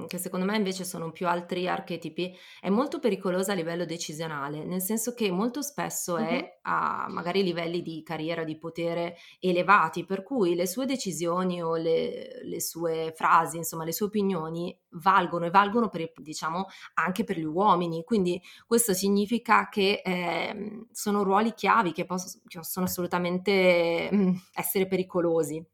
[0.07, 4.81] che secondo me invece sono più altri archetipi, è molto pericolosa a livello decisionale, nel
[4.81, 10.55] senso che molto spesso è a magari livelli di carriera, di potere elevati, per cui
[10.55, 15.89] le sue decisioni o le le sue frasi, insomma le sue opinioni valgono e valgono
[15.89, 18.05] per diciamo anche per gli uomini.
[18.05, 24.87] Quindi questo significa che, ehm, sono ruoli chiavi che pos che possono assolutamente, mhmm, essere
[24.87, 25.65] pericolosi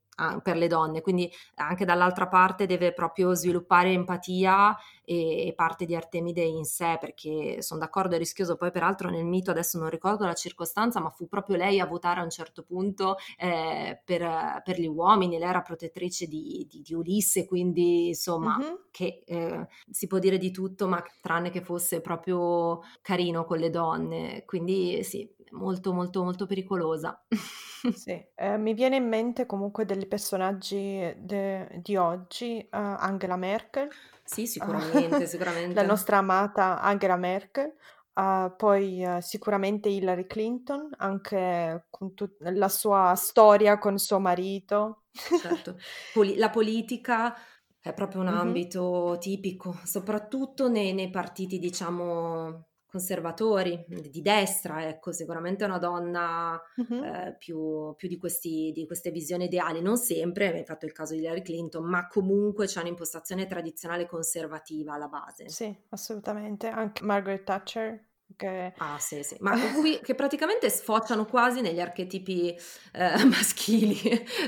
[0.42, 5.94] per le donne, quindi anche dall'altra parte deve proprio sviluppare empatia e e parte di
[5.96, 8.56] Artemide in sé, perché son d'accordo è rischioso.
[8.56, 12.20] Poi peraltro nel mito, adesso non ricordo la circostanza, ma fu proprio lei a votare
[12.20, 15.38] a un certo punto, ehm, per per gli uomini.
[15.38, 18.76] Lei era protettrice di di di Ulisse, quindi insomma Mh-mh.
[18.90, 23.70] che, ehm, si può dire di tutto, ma tranne che fosse proprio carino con le
[23.70, 24.44] donne.
[24.44, 27.22] Quindi sì, molto, molto, molto pericolosa.
[27.94, 33.88] Sì, ehm, mi viene in mente comunque degli personaggi de di oggi, uhm, Angela Merkel,
[34.24, 35.26] Sì, uhm, sicuramente,
[35.72, 35.84] la sicuramente.
[35.84, 37.74] nostra amata Angela Merkel,
[38.14, 45.04] uhm, poi uh, sicuramente Hillary Clinton, anche con tut la sua storia con suo marito.
[45.34, 45.76] Certo.
[46.10, 47.34] Poli la politica
[47.80, 48.56] è proprio un Mh-mh.
[48.68, 55.12] ambito tipico, soprattutto nei nei partiti diciamo conservatori, di destra, ecco.
[55.12, 57.02] Sicuramente è una donna, Mh-mh.
[57.02, 59.80] ehm, più più di questi di queste visioni ideali.
[59.80, 64.94] Non sempre, hai fatto il caso di Hillary Clinton, ma comunque c'è un'impostazione tradizionale conservativa
[64.94, 65.56] alla base.
[65.56, 66.66] Sì, assolutamente.
[66.68, 72.56] Anche Margaret Thatcher che Ah sì, sì, ma qui che praticamente sfociano quasi negli archetipi,
[72.92, 73.96] ehm, maschili,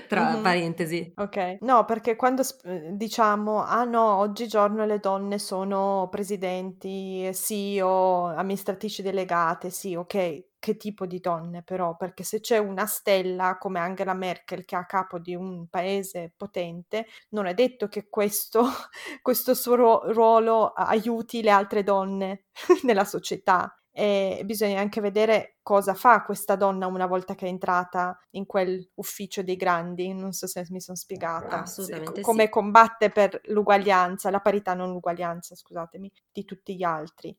[0.08, 0.38] tra Mh-mh.
[0.38, 1.16] parentesi.
[1.16, 1.58] Okay.
[1.62, 9.02] No, perché quando sp uhm, diciamo: "Ah no, oggigiorno le donne sono presidenti, CEO, amministratrici
[9.02, 11.94] delegate", sì, okay, che tipo di donne però?
[11.94, 16.32] Perché se c'è una stella come Angela Merkel che è a capo di un paese
[16.34, 18.64] potente, non è detto che questo
[19.20, 22.44] questo suo ruo ruolo aiuti le altre donne
[22.84, 23.78] nella società.
[23.96, 29.42] E bisogna anche vedere cosa fa questa donna una volta che è entrata in quell'ufficio
[29.42, 30.14] dei grandi.
[30.14, 31.60] Non so se mi son spiegata.
[31.60, 32.48] Assolutamente come sì.
[32.48, 37.36] combatte per l'uguaglianza, la parità, non l'uguaglianza, scusatemi, di tutti gli altri.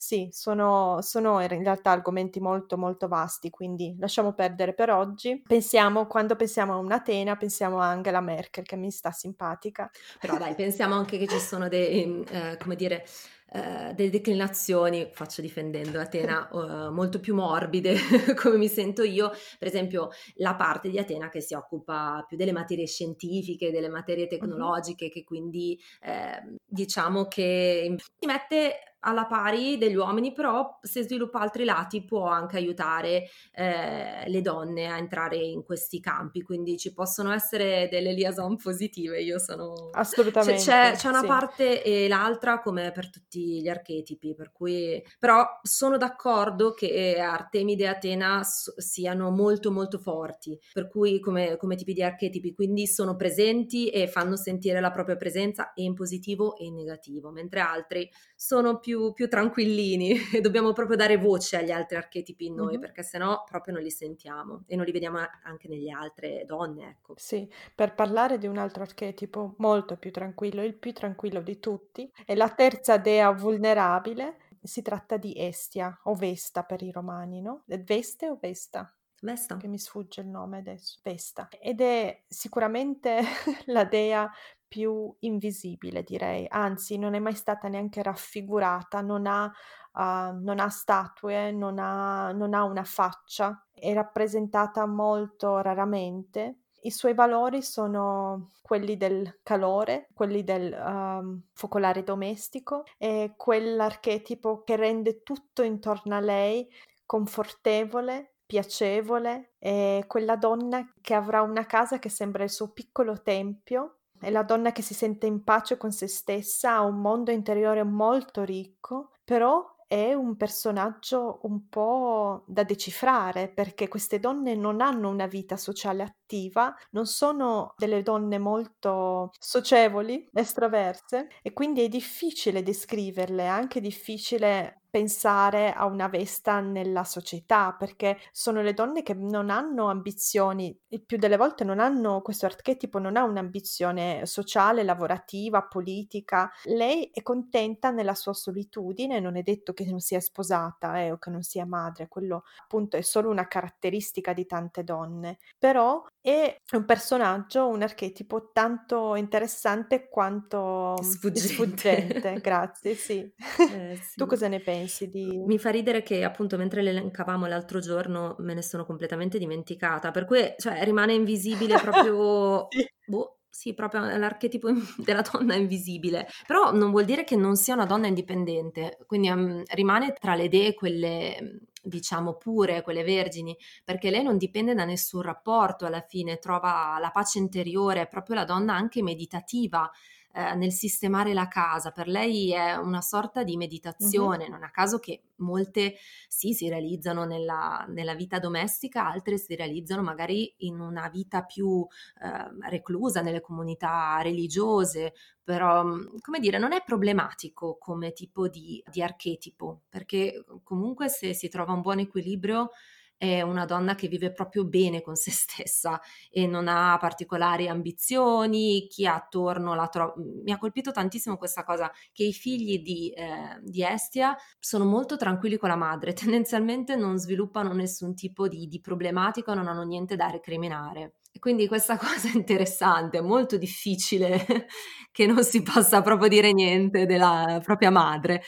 [0.00, 5.42] Sì, sono sono in realtà argomenti molto, molto vasti, quindi lasciamo perdere per oggi.
[5.44, 9.90] Pensiamo quando pensiamo a un'Atena, pensiamo a Angela Merkel che mi sta simpatica.
[10.20, 13.04] Però dai, pensiamo anche che ci sono dei mhmm, ehm, come dire,
[13.50, 17.94] ehm, delle declinazioni, faccio difendendo Atena, uhm, molto più morbide,
[18.36, 19.30] come mi sento io.
[19.58, 24.28] Per esempio, la parte di Atena che si occupa più delle materie scientifiche, delle materie
[24.28, 31.40] tecnologiche, che quindi, ehm, diciamo che si mette alla pari degli uomini, però se sviluppa
[31.40, 36.92] altri lati può anche aiutare, ehm, le donne a entrare in questi campi, quindi ci
[36.92, 39.20] possono essere delle liaison positive.
[39.22, 40.00] Io sono
[40.40, 41.26] c'è c'è Assolutamente, c'è una sì.
[41.26, 47.84] parte e l'altra come per tutti gli archetipi, per cui però sono d'accordo che Artemide
[47.84, 52.86] e Atena s siano molto, molto forti, per cui come come tipi di archetipi, quindi
[52.86, 57.60] sono presenti e fanno sentire la propria presenza e in positivo e in negativo, mentre
[57.60, 62.72] altri sono più più tranquillini e dobbiamo proprio dare voce agli altri archetipi in noi,
[62.72, 62.80] Mh-mh.
[62.80, 66.88] perché se no proprio non li sentiamo e non li vediamo anche nelle altre donne,
[66.88, 67.14] ecco.
[67.16, 72.10] Sì, per parlare di un altro archetipo molto più tranquillo, il più tranquillo di tutti,
[72.24, 74.36] è la terza dea vulnerabile.
[74.60, 78.92] Si tratta di Estia o Vesta per i romani, no, Veste o Vesta?
[79.20, 79.56] Vesta.
[79.56, 80.98] Che mi sfugge il nome adesso.
[81.02, 81.48] Vesta.
[81.60, 83.20] Ed è sicuramente
[83.66, 84.30] la dea
[84.68, 89.50] più invisibile direi, anzi non è mai stata neanche raffigurata, non ha
[89.94, 96.60] uhm, non ha statue, non ha non ha una faccia, è rappresentata molto raramente.
[96.82, 104.76] I suoi valori sono quelli del calore, quelli del, uhm, focolare domestico, è quell'archetipo che
[104.76, 106.68] rende tutto intorno a lei
[107.04, 113.97] confortevole, piacevole, è quella donna che avrà una casa che sembra il suo piccolo tempio,
[114.20, 117.82] è la donna che si sente in pace con se stessa, ha un mondo interiore
[117.82, 125.08] molto ricco, però è un personaggio un po' da decifrare, perché queste donne non hanno
[125.08, 132.62] una vita sociale attiva, non sono delle donne molto socievoli, estroverse e quindi è difficile
[132.62, 139.14] descriverle, è anche difficile pensare a una Vesta nella società, perché sono le donne che
[139.14, 144.82] non hanno ambizioni, il più delle volte non hanno questo archetipo, non ha un'ambizione sociale,
[144.82, 146.50] lavorativa, politica.
[146.64, 151.18] Lei è contenta nella sua solitudine, non è detto che non sia sposata eh, o
[151.18, 156.60] che non sia madre, quello appunto è solo una caratteristica di tante donne, però è
[156.72, 161.38] un personaggio, un archetipo tanto interessante quanto sfuggente.
[161.38, 162.38] sfuggente.
[162.40, 163.30] Grazie, sì.
[163.66, 164.16] Eh, sì.
[164.16, 164.77] Tu cosa ne pensi
[165.10, 165.42] di...
[165.46, 170.10] Mi fa ridere che appunto mentre le elencavamo l'altro giorno me ne sono completamente dimenticata,
[170.10, 172.66] per cui cioè, rimane invisibile proprio...
[172.70, 172.86] sì.
[173.06, 177.86] boh, sì, proprio l'archetipo della donna invisibile, però non vuol dire che non sia una
[177.86, 184.22] donna indipendente, quindi um, rimane tra le idee quelle diciamo pure, quelle vergini, perché lei
[184.22, 188.74] non dipende da nessun rapporto alla fine, trova la pace interiore, è proprio la donna
[188.74, 189.90] anche meditativa,
[190.38, 191.90] eh, nel sistemare la casa.
[191.90, 194.52] Per lei è una sorta di meditazione, mm-hmm.
[194.52, 195.96] non a caso che molte
[196.28, 201.84] sì si realizzano nella, nella, vita domestica, altre si realizzano magari in una vita più
[202.22, 208.80] eh, reclusa nelle comunità religiose, però mm, come dire non è problematico come tipo di,
[208.88, 212.70] di archetipo, perché comunque se si trova un buon equilibrio
[213.18, 216.00] è una donna che vive proprio bene con se stessa
[216.30, 220.14] e non ha particolari ambizioni, chi ha attorno la trova.
[220.16, 225.16] Mi ha colpito tantissimo questa cosa, che i figli di, eh, di, Estia sono molto
[225.16, 230.14] tranquilli con la madre, tendenzialmente non sviluppano nessun tipo di, di problematico, non hanno niente
[230.16, 231.14] da recriminare.
[231.38, 234.66] Quindi questa cosa è interessante, è molto difficile
[235.10, 238.42] che non si possa proprio dire niente della propria madre.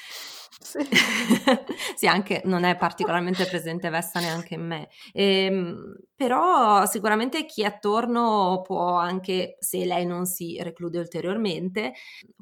[0.63, 0.79] Sì.
[1.97, 4.89] sì, anche non è particolarmente presente Vesta neanche in me.
[5.13, 11.95] Ehm, però sicuramente chi è attorno può anche, se lei non si reclude ulteriormente,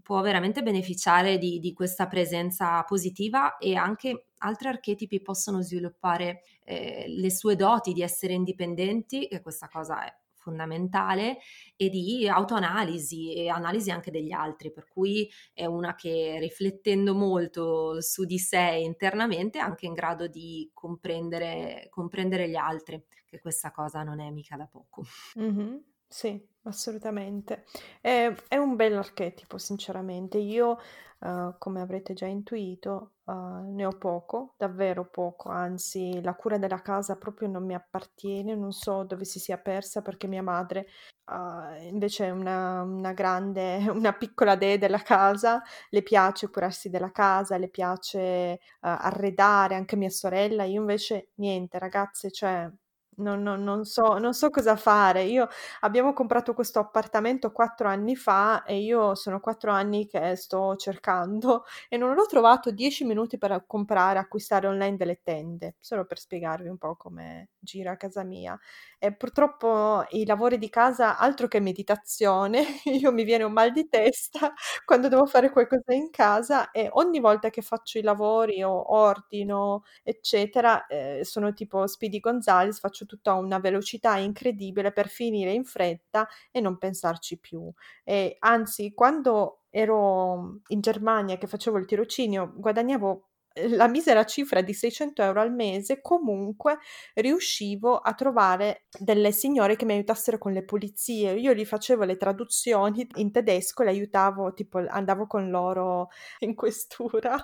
[0.02, 7.04] può veramente beneficiare di, di questa presenza positiva e anche altri archetipi possono sviluppare eh,
[7.08, 10.12] le sue doti di essere indipendenti, che questa cosa è
[10.48, 11.38] fondamentale
[11.76, 18.00] e di autoanalisi e analisi anche degli altri, per cui è una che riflettendo molto
[18.00, 23.70] su di sé internamente è anche in grado di comprendere, comprendere gli altri, che questa
[23.70, 25.04] cosa non è mica da poco.
[25.38, 25.76] Mm-hmm.
[26.10, 27.66] Sì, assolutamente.
[28.00, 30.38] È, è un bel archetipo, sinceramente.
[30.38, 30.78] Io
[31.20, 36.80] Uh, come avrete già intuito, uh, ne ho poco, davvero poco, anzi la cura della
[36.80, 40.86] casa proprio non mi appartiene, non so dove si sia persa perché mia madre
[41.32, 47.10] uh, invece è una, una, grande, una piccola dea della casa, le piace curarsi della
[47.10, 52.70] casa, le piace arredare, anche mia sorella, io invece niente, ragazze, cioè
[53.18, 55.22] non, non, non, so, non so cosa fare.
[55.24, 55.48] Io
[55.80, 61.64] abbiamo comprato questo appartamento quattro anni fa e io sono quattro anni che sto cercando
[61.88, 66.68] e non l'ho trovato dieci minuti per comprare, acquistare online delle tende, solo per spiegarvi
[66.68, 68.58] un po' come gira a casa mia.
[69.00, 73.88] E purtroppo i lavori di casa, altro che meditazione, io mi viene un mal di
[73.88, 74.52] testa
[74.84, 79.84] quando devo fare qualcosa in casa e ogni volta che faccio i lavori o ordino,
[80.02, 85.64] eccetera, eh, sono tipo Speedy Gonzales, faccio tutto a una velocità incredibile per finire in
[85.64, 87.68] fretta e non pensarci più.
[88.04, 94.60] E anzi, quando ero in Germania che facevo il tirocinio, guadagnavo eh, la misera cifra
[94.60, 96.78] di 600 euro al mese, comunque
[97.14, 101.32] riuscivo a trovare delle signore che mi aiutassero con le pulizie.
[101.34, 106.08] Io gli facevo le traduzioni in tedesco, le aiutavo, tipo andavo con loro
[106.40, 107.36] in questura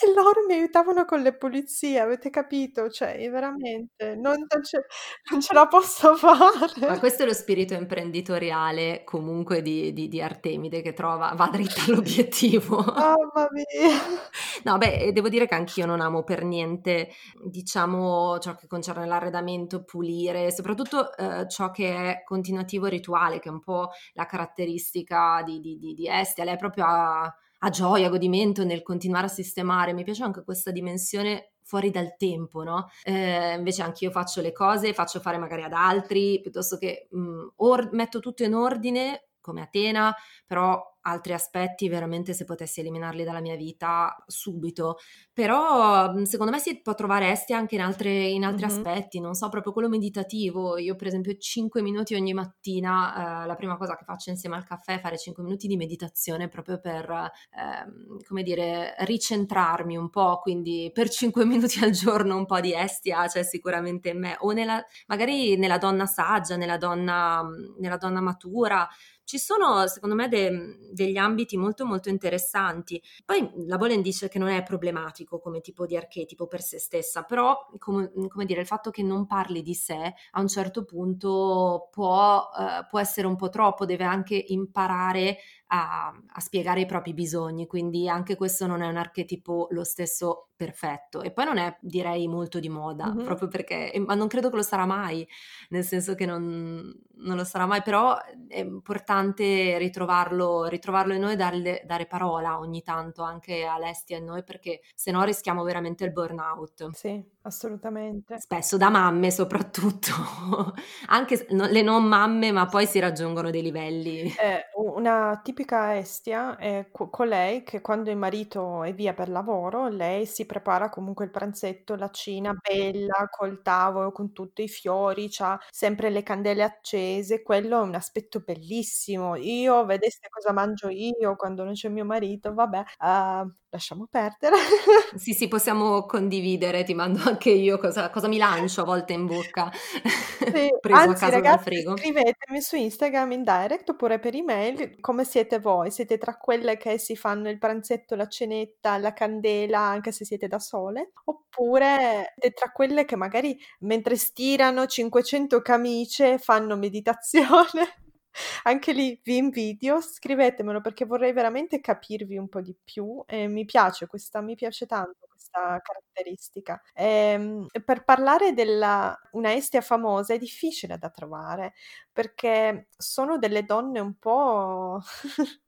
[0.00, 2.88] e loro mi aiutavano con le pulizie, avete capito?
[2.88, 4.86] Cioè, veramente, non, non, ce,
[5.30, 6.86] non ce la posso fare.
[6.86, 11.82] Ma questo è lo spirito imprenditoriale comunque di, di, di Artemide che trova, va dritta
[11.86, 12.76] all'obiettivo.
[12.76, 13.96] Mamma mia!
[14.64, 17.10] No, beh, devo dire che anch'io non amo per niente,
[17.44, 23.52] diciamo, ciò che concerne l'arredamento, pulire, soprattutto eh, ciò che è continuativo rituale, che è
[23.52, 26.42] un po' la caratteristica di, di, di, di Estia.
[26.42, 29.92] Lei è proprio a a gioia, godimento nel continuare a sistemare.
[29.92, 32.88] Mi piace anche questa dimensione fuori dal tempo, no?
[33.02, 37.20] Eh, invece anche io faccio le cose, faccio fare magari ad altri, piuttosto che mh,
[37.20, 40.14] mm, or- metto tutto in ordine come Atena,
[40.46, 44.96] però altri aspetti veramente se potessi eliminarli dalla mia vita subito.
[45.32, 48.76] Però mhmm, secondo me si può trovare esti anche in, altre, in altri mm-hmm.
[48.76, 50.78] aspetti, non so, proprio quello meditativo.
[50.78, 54.64] Io per esempio 5 minuti ogni mattina, eh, la prima cosa che faccio insieme al
[54.64, 60.40] caffè è fare 5 minuti di meditazione proprio per, eh, come dire, ricentrarmi un po',
[60.42, 64.52] quindi per 5 minuti al giorno un po' di estia c'è sicuramente in me, o
[64.52, 67.44] nella, magari nella donna saggia, nella donna,
[67.78, 68.88] nella donna matura.
[69.24, 70.48] Ci sono secondo me dei
[70.90, 73.02] degli ambiti molto molto interessanti.
[73.24, 77.22] Poi la Bolen dice che non è problematico come tipo di archetipo per se stessa,
[77.22, 81.88] però come, come dire, il fatto che non parli di sé a un certo punto
[81.90, 87.12] può, eh, può essere un po' troppo, deve anche imparare a, a, spiegare i propri
[87.12, 91.76] bisogni, quindi anche questo non è un archetipo lo stesso perfetto e poi non è
[91.80, 93.24] direi molto di moda, mm-hmm.
[93.24, 95.26] proprio perché, ma non credo che lo sarà mai,
[95.68, 98.16] nel senso che non, non lo sarà mai, però
[98.48, 104.14] è importante ritrovarlo, ritrovarlo in noi e darle, dare parola ogni tanto anche a Lesti
[104.14, 106.90] e a noi perché se no rischiamo veramente il burnout.
[106.92, 108.40] Sì, assolutamente.
[108.40, 110.10] Spesso da mamme soprattutto,
[111.06, 114.22] anche le non mamme ma poi si raggiungono dei livelli.
[114.22, 120.24] Eh, una tipica Estia è colei che quando il marito è via per lavoro lei
[120.24, 125.58] si prepara comunque il pranzetto, la cena bella col tavolo con tutti i fiori, c'ha
[125.70, 129.34] sempre le candele accese, quello è un aspetto bellissimo.
[129.34, 134.56] Io vedeste cosa mangio io quando non c'è mio marito, vabbè, uh, lasciamo perdere.
[135.18, 139.26] Sì, sì, possiamo condividere, ti mando anche io cosa, cosa mi lancio a volte in
[139.26, 141.96] bocca, sì, preso anzi, a caso ragazzi, frigo.
[141.96, 146.98] Scrivetemi su Instagram in direct oppure per email come siete voi, siete tra quelle che
[146.98, 152.54] si fanno il pranzetto, la cenetta, la candela, anche se siete da sole, oppure siete
[152.54, 158.02] tra quelle che magari mentre stirano 500 camicie fanno meditazione.
[158.64, 163.64] Anche lì vi invidio, scrivetemelo perché vorrei veramente capirvi un po' di più e mi
[163.64, 166.80] piace questa, mi piace tanto questa caratteristica.
[166.94, 171.74] Ehm, per parlare della una Estia famosa è difficile da trovare
[172.12, 175.00] perché sono delle donne un po'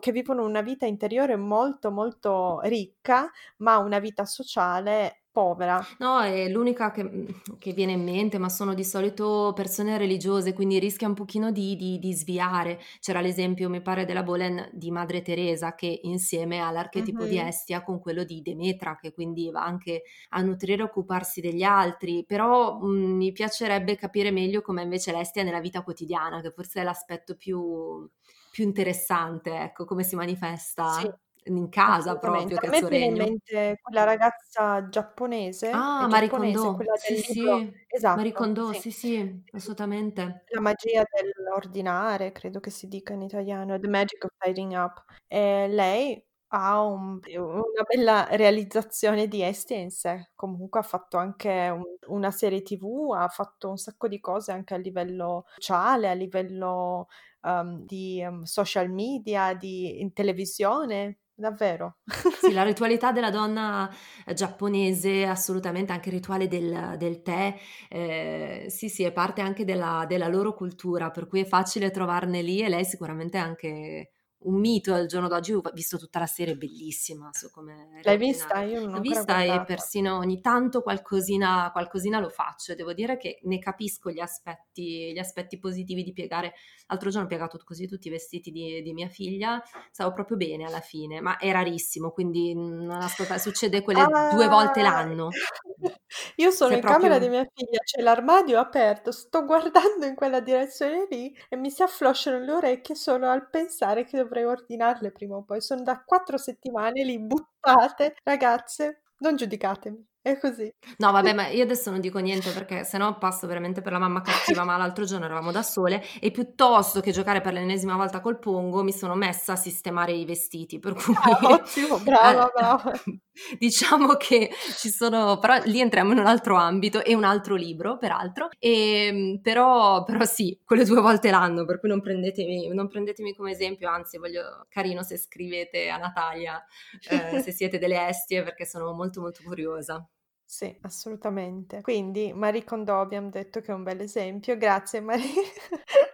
[0.00, 5.78] che vivono una vita interiore molto molto ricca, ma una vita sociale povera.
[5.98, 10.52] No, è l'unica che, mhmm, che viene in mente, ma sono di solito persone religiose,
[10.54, 12.78] quindi rischia un pochino di, di, di sviare.
[13.00, 17.46] C'era l'esempio, mi pare, della Bolen di Madre Teresa, che insieme all'archetipo di Mhm.
[17.46, 22.24] Estia con quello di Demetra, che quindi va anche a nutrire e occuparsi degli altri,
[22.26, 26.84] però mh, mi piacerebbe capire meglio com'è invece l'Estia nella vita quotidiana, che forse è
[26.84, 28.08] l'aspetto più,
[28.50, 31.12] più interessante, ecco, come si manifesta Sì.
[31.46, 36.72] In casa proprio, che A me viene in mente quella ragazza giapponese, Ah, Marie Kondo,
[36.72, 37.72] quella sì, sì,
[38.12, 38.74] Marie esatto, Kondo, sì.
[38.74, 40.46] sì, sì, assolutamente.
[40.50, 45.04] La magia dell'ordinare, credo che si dica in italiano, The Magic of Tidying Up.
[45.26, 50.30] E lei ha un una bella realizzazione di Estia in sé.
[50.36, 54.74] Comunque ha fatto anche un una serie TV, ha fatto un sacco di cose anche
[54.74, 57.08] a livello sociale, a livello,
[57.42, 61.98] uhm, di, uhm, social media, di in televisione, davvero.
[62.38, 63.90] Sì, la ritualità della donna
[64.34, 67.56] giapponese, assolutamente, anche il rituale del del tè,
[67.88, 72.42] ehm, sì, sì, è parte anche della della loro cultura, per cui è facile trovarne
[72.42, 75.52] lì e lei sicuramente anche un mito al giorno d'oggi.
[75.52, 78.62] Ho visto tutta la serie, bellissima su come L'hai vista?
[78.62, 83.16] Io non l'ho vista e persino ogni tanto qualcosina qualcosina lo faccio e devo dire
[83.16, 86.54] che ne capisco gli aspetti gli aspetti positivi di piegare
[86.86, 90.64] l'altro giorno ho piegato così tutti i vestiti di di mia figlia, stavo proprio bene
[90.64, 94.82] alla fine, ma è rarissimo, quindi non ascolta succede quelle 2 volte Ah!
[94.82, 95.28] l'anno.
[96.36, 100.14] Io sono Se in camera di proprio mia figlia, c'è l'armadio aperto, sto guardando in
[100.14, 105.12] quella direzione lì e mi si afflosciano le orecchie solo al pensare che dovrei ordinarle
[105.12, 105.60] prima o poi.
[105.60, 108.16] Sono da 4 settimane lì buttate.
[108.24, 110.70] Ragazze, non giudicatemi, è così.
[110.98, 113.98] No, vabbè, ma io adesso non dico niente perché se no passo veramente per la
[113.98, 118.20] mamma cattiva, ma l'altro giorno eravamo da sole e piuttosto che giocare per l'ennesima volta
[118.20, 122.50] col pongo mi sono messa a sistemare i vestiti, per cui Ah, ottimo, brava, eh,
[122.54, 122.92] brava.
[123.58, 127.98] diciamo che ci sono però lì entriamo in un altro ambito e un altro libro,
[127.98, 133.34] peraltro, ehm, però però sì, quelle 2 volte l'anno, per cui non prendetemi non prendetemi
[133.34, 136.62] come esempio, anzi voglio carino se scrivete a Natalia,
[137.10, 140.06] ehm, se siete delle Estie perché sono molto, molto curiosa.
[140.48, 141.80] Sì, assolutamente.
[141.80, 144.56] Quindi Marie Kondo abbiam detto che è un bell'esempio.
[144.56, 145.24] Grazie Marie,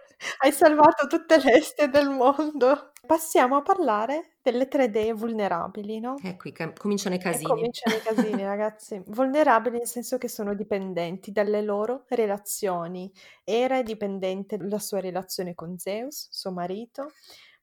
[0.43, 2.91] hai salvato tutte le Estie del mondo.
[3.05, 6.15] Passiamo a parlare delle 3 dee vulnerabili, no?
[6.23, 7.47] Eh, qui ca cominciano i E casini.
[7.47, 9.01] cominciano i casini ragazzi.
[9.07, 13.11] Vulnerabili nel senso che sono dipendenti dalle loro relazioni.
[13.43, 17.11] Era è dipendente dalla sua relazione con Zeus, suo marito,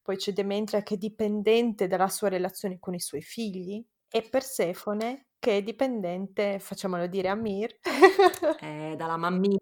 [0.03, 5.26] poi c'è Demetra che è dipendente dalla sua relazione con i suoi figli e Persefone
[5.39, 7.78] che è dipendente, facciamolo dire a Mir
[8.62, 9.57] Eh, dalla mammina,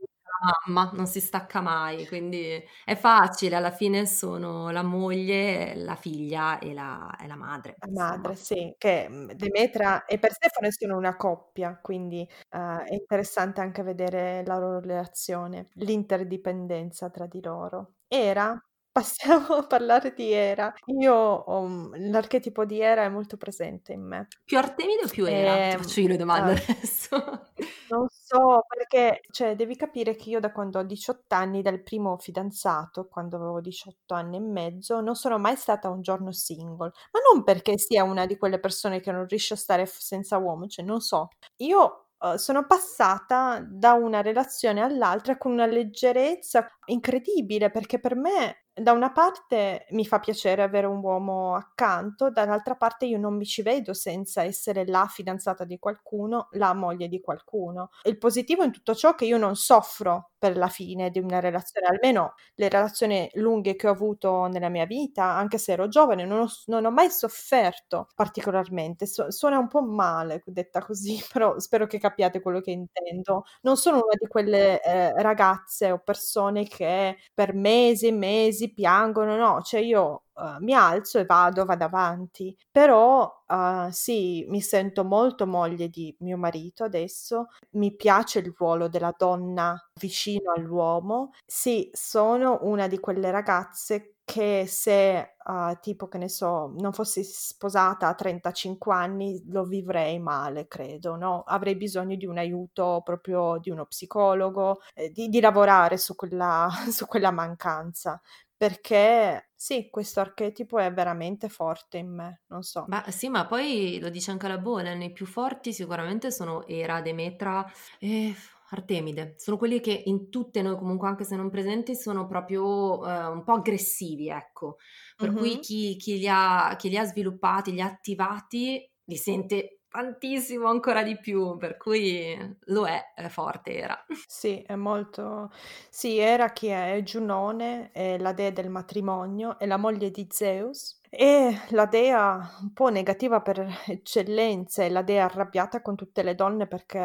[0.67, 6.59] mamma, non si stacca mai, quindi è facile, alla fine sono la moglie, la figlia
[6.59, 8.35] e la e la madre, La madre, insomma.
[8.35, 14.43] sì, che, mhmm, Demetra e Persefone sono una coppia, quindi, uhm, è interessante anche vedere
[14.45, 17.99] la loro relazione, l'interdipendenza tra di loro.
[18.09, 18.61] Era
[19.01, 20.73] passiamo a parlare di Era.
[20.87, 24.29] Io ho mhmm, l'archetipo di Era è molto presente in me.
[24.45, 25.63] Più Artemide o più Era?
[25.69, 27.53] Ti Ehm, faccio io le domande ah adesso.
[27.91, 32.19] non so perché cioè devi capire che io da quando ho 18 anni, dal primo
[32.19, 37.21] fidanzato, quando avevo 18 anni e mezzo, non sono mai stata un giorno single, ma
[37.33, 40.67] non perché sia una di quelle persone che non riesce a stare f senza uomo,
[40.67, 41.29] cioè non so.
[41.59, 48.67] Io, uhm, sono passata da una relazione all'altra con una leggerezza incredibile, perché per me
[48.81, 53.45] da una parte mi fa piacere avere un uomo accanto, dall'altra parte io non mi
[53.45, 57.91] ci vedo senza essere la fidanzata di qualcuno, la moglie di qualcuno.
[58.05, 61.41] Il positivo in tutto ciò è che io non soffro per la fine di una
[61.41, 66.25] relazione, almeno le relazioni lunghe che ho avuto nella mia vita, anche se ero giovane,
[66.25, 69.07] non ho non ho mai sofferto particolarmente.
[69.07, 73.45] Su suona un po' male detta così, però spero che capiate quello che intendo.
[73.63, 79.37] Non sono una di quelle, ehm, ragazze o persone che per mesi e mesi piangono,
[79.37, 82.57] no, cioè io, uhm, mi alzo e vado, vado avanti.
[82.71, 88.89] Però, uhm, sì, mi sento molto moglie di mio marito adesso, mi piace il ruolo
[88.89, 91.33] della donna vicino all'uomo.
[91.47, 97.25] Sì, sono una di quelle ragazze che se, uhm, tipo, che ne so, non fossi
[97.25, 103.59] sposata a 35 anni lo vivrei male, credo, no, avrei bisogno di un aiuto proprio
[103.59, 108.21] di uno psicologo, ehm, di di lavorare su quella su quella mancanza,
[108.57, 112.85] perché sì, questo archetipo è veramente forte in me, non so.
[112.89, 117.01] Ma sì, ma poi lo dice anche la Bolen, i più forti sicuramente sono Era,
[117.01, 117.65] Demetra
[117.99, 118.35] e
[118.71, 119.35] Artemide.
[119.39, 123.45] Sono quelli che in tutte noi, comunque anche se non presenti, sono proprio, ehm, un
[123.45, 124.77] po' aggressivi, ecco.
[125.19, 125.61] Per cui Mh-mh.
[125.61, 131.03] chi chi li ha chi li ha sviluppati, li ha attivati, li sente tantissimo ancora
[131.03, 134.05] di più, per cui lo è, è forte Era.
[134.31, 135.51] Sì, è molto
[135.89, 136.95] sì, Era chi è?
[136.97, 142.39] È Giunone, è la dea del matrimonio, è la moglie di Zeus, è la dea
[142.61, 147.01] un po' negativa per eccellenza, è la dea arrabbiata con tutte le donne perché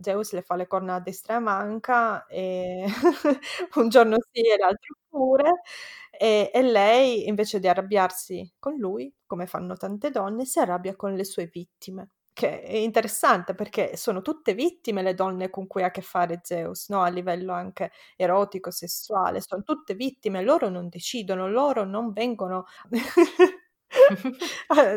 [0.00, 2.84] Zeus le fa le corna a destra e a manca e
[3.76, 5.60] un giorno sì e l'altro pure,
[6.10, 11.14] e e lei invece di arrabbiarsi con lui, come fanno tante donne, si arrabbia con
[11.14, 12.10] le sue vittime.
[12.38, 16.38] Che è interessante perché sono tutte vittime le donne con cui ha a che fare
[16.44, 22.12] Zeus, no, a livello anche erotico, sessuale, son tutte vittime, loro non decidono, loro non
[22.12, 22.66] vengono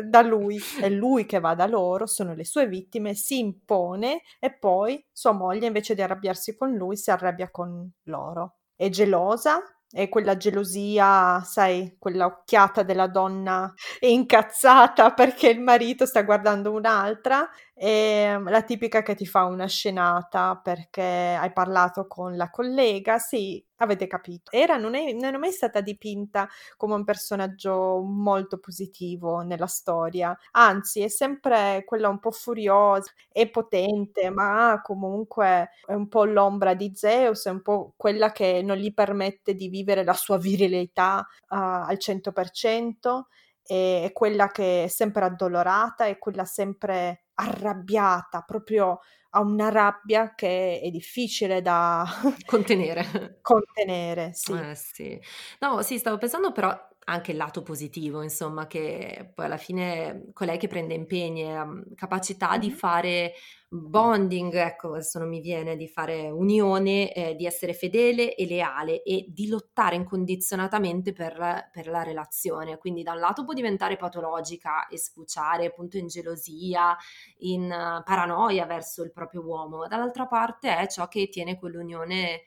[0.04, 4.56] da lui, è lui che va da loro, sono le sue vittime, si impone e
[4.56, 8.56] poi sua moglie invece di arrabbiarsi con lui si arrabbia con loro.
[8.74, 9.60] È gelosa,
[9.90, 17.48] è quella gelosia, sai, quella occhiata della donna incazzata perché il marito sta guardando un'altra,
[17.84, 23.64] ehm, la tipica che ti fa una scenata perché hai parlato con la collega, sì,
[23.76, 24.52] avete capito.
[24.52, 30.36] Era non è non è mai stata dipinta come un personaggio molto positivo nella storia,
[30.52, 36.74] anzi è sempre quella un po' furiosa, è potente, ma comunque è un po' l'ombra
[36.74, 41.26] di Zeus, è un po' quella che non gli permette di vivere la sua virilità,
[41.50, 41.58] uhm,
[41.88, 43.28] al 100%,
[43.64, 50.34] e è quella che è sempre addolorata, è quella sempre arrabbiata, proprio ha una rabbia
[50.34, 52.04] che è difficile da
[52.46, 53.04] Contenere.
[53.42, 54.52] contenere, sì.
[54.52, 55.20] Eh sì.
[55.60, 60.58] No, sì, stavo pensando però anche il lato positivo, insomma, che poi alla fine colei
[60.58, 63.32] che prende impegni ha, capacità di fare
[63.68, 69.02] bonding, ecco, adesso non mi viene, di fare unione, ehm, di essere fedele e leale
[69.02, 72.78] e di lottare incondizionatamente per per la relazione.
[72.78, 76.96] Quindi da un lato può diventare patologica e sfociare appunto in gelosia,
[77.38, 77.68] in
[78.04, 82.42] paranoia verso il proprio uomo, dall'altra parte è ciò che tiene quell'unione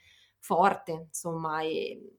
[0.45, 1.61] forte, insomma,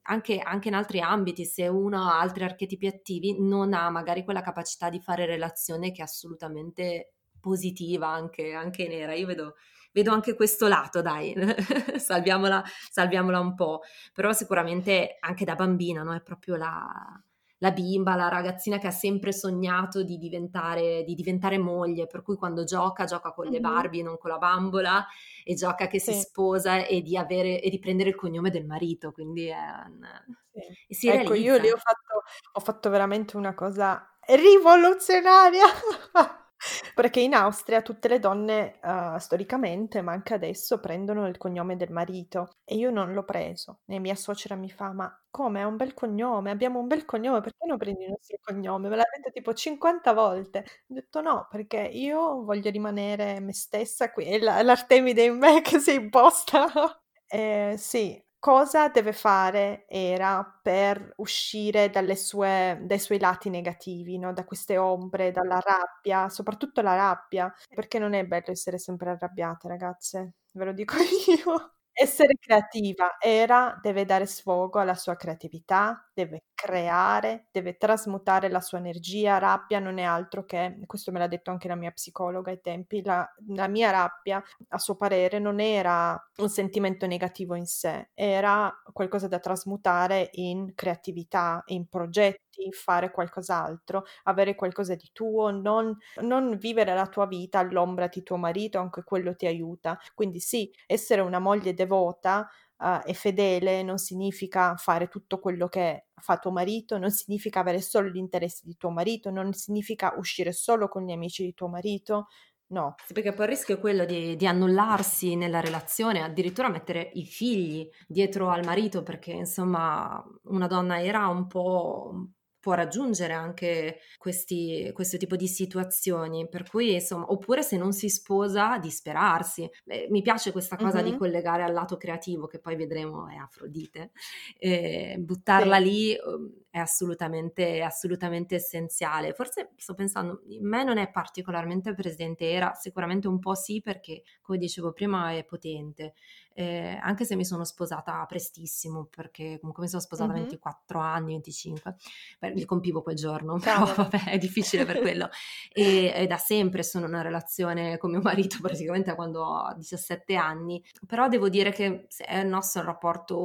[0.02, 4.42] anche anche in altri ambiti, se uno ha altri archetipi attivi, non ha magari quella
[4.42, 9.14] capacità di fare relazione che è assolutamente positiva anche anche Nera.
[9.14, 9.54] Io vedo
[9.92, 11.34] vedo anche questo lato dai,
[11.96, 13.82] salviamola salviamola un po'.
[14.12, 17.22] Però sicuramente anche da bambina, no, è proprio la
[17.58, 22.36] la bimba, la ragazzina che ha sempre sognato di diventare di diventare moglie, per cui
[22.36, 23.60] quando gioca, gioca con le Mh-mh.
[23.60, 25.06] Barbie, non con la bambola,
[25.44, 26.14] e gioca che si Sì.
[26.14, 29.54] sposa e di avere e di prendere il cognome del marito, quindi è
[29.88, 30.06] un
[30.54, 30.76] Sì.
[30.88, 31.80] si Ecco, io lì ho realizza.
[31.80, 35.64] fatto ho fatto veramente una cosa rivoluzionaria,
[36.94, 41.90] perché in Austria tutte le donne, uhm, storicamente, ma anche adesso, prendono il cognome del
[41.90, 45.60] marito e io non l'ho preso e mia suocera mi fa: "Ma come?
[45.60, 48.96] È un bel cognome, abbiamo un bel cognome, perché non prendi il nostro cognome?" Me
[48.96, 50.60] l'ha detto tipo 50 volte.
[50.88, 55.60] Ho detto: "No, perché io voglio rimanere me stessa qui, è la l'Artemide in me
[55.62, 56.66] che si imposta."
[57.28, 64.32] Ehm, sì, cosa deve fare Era per uscire sue, dai suoi lati negativi, no?
[64.32, 69.66] da queste ombre, dalla rabbia, soprattutto la rabbia, perché non è bello essere sempre arrabbiate,
[69.66, 70.94] ragazze, ve lo dico
[71.26, 71.75] io.
[71.98, 78.76] Essere creativa, Era deve dare sfogo alla sua creatività, deve creare, deve trasmutare la sua
[78.76, 82.60] energia, rabbia non è altro che, questo me l'ha detto anche la mia psicologa ai
[82.60, 88.10] tempi, la, la mia rabbia, a suo parere, non era un sentimento negativo in sé,
[88.12, 95.96] era qualcosa da trasmutare in creatività, in progetti fare qualcos'altro, avere qualcosa di tuo, non,
[96.22, 99.98] non, vivere la tua vita all'ombra di tuo marito, anche quello ti aiuta.
[100.14, 102.48] Quindi sì, essere una moglie devota
[102.78, 107.80] uh, e fedele non significa fare tutto quello che fa tuo marito, non significa avere
[107.80, 111.68] solo gli interessi di tuo marito, non significa uscire solo con gli amici di tuo
[111.68, 112.26] marito.
[112.68, 112.96] No.
[113.04, 117.24] Sì, perché poi il rischio è quello di, di, annullarsi nella relazione, addirittura mettere i
[117.24, 122.30] figli dietro al marito, perché insomma una donna era un po'
[122.66, 128.08] può raggiungere anche questi, questo tipo di situazioni, per cui insomma, oppure se non si
[128.08, 129.70] sposa, disperarsi.
[129.84, 131.12] Eh, mi piace questa cosa mm-hmm.
[131.12, 134.10] di collegare al lato creativo, che poi vedremo è Afrodite,
[134.58, 135.84] eh, buttarla sì.
[135.84, 139.32] lì um, è assolutamente, assolutamente essenziale.
[139.32, 144.24] Forse sto pensando, in me non è particolarmente presente, era sicuramente un po' sì perché,
[144.42, 146.14] come dicevo prima, è potente
[146.58, 150.44] eh, anche se mi sono sposata prestissimo, perché comunque mi sono sposata a mm-hmm.
[150.44, 151.96] 24 anni, 25,
[152.38, 155.28] Beh, li compivo quel giorno, però vabbè, è difficile per quello.
[155.70, 159.74] E, e, da sempre sono in una relazione con mio marito, praticamente da quando ho
[159.74, 163.36] 17 anni, però devo dire che è il nostro rapporto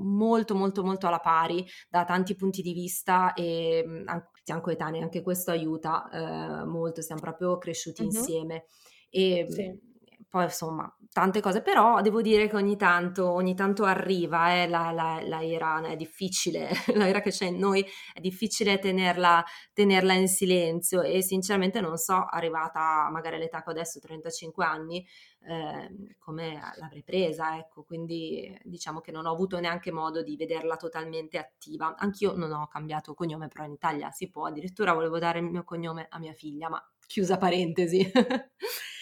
[0.00, 5.20] molto, molto, molto alla pari da tanti punti di vista e anche, siamo coetanei, anche
[5.20, 8.14] questo aiuta eh, molto, siamo proprio cresciuti mm-hmm.
[8.14, 8.64] insieme.
[9.10, 9.92] E, sì
[10.34, 14.90] poi insomma, tante cose, però devo dire che ogni tanto, ogni tanto arriva eh, la,
[14.90, 20.12] la, la ira, è difficile, la ira che c'è in noi è difficile tenerla, tenerla
[20.14, 25.06] in silenzio e sinceramente non so, arrivata magari all'età che ho adesso, 35 anni,
[25.46, 30.74] eh, come l'avrei presa, ecco, quindi diciamo che non ho avuto neanche modo di vederla
[30.74, 31.94] totalmente attiva.
[31.96, 35.62] Anch'io non ho cambiato cognome, però in Italia si può, addirittura volevo dare il mio
[35.62, 38.10] cognome a mia figlia, ma chiusa parentesi.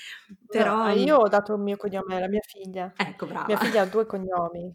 [0.47, 0.87] Però...
[0.87, 2.93] No, io ho dato il mio cognome alla mia figlia.
[2.97, 3.47] Ecco, brava.
[3.47, 4.71] Mia figlia ha due cognomi.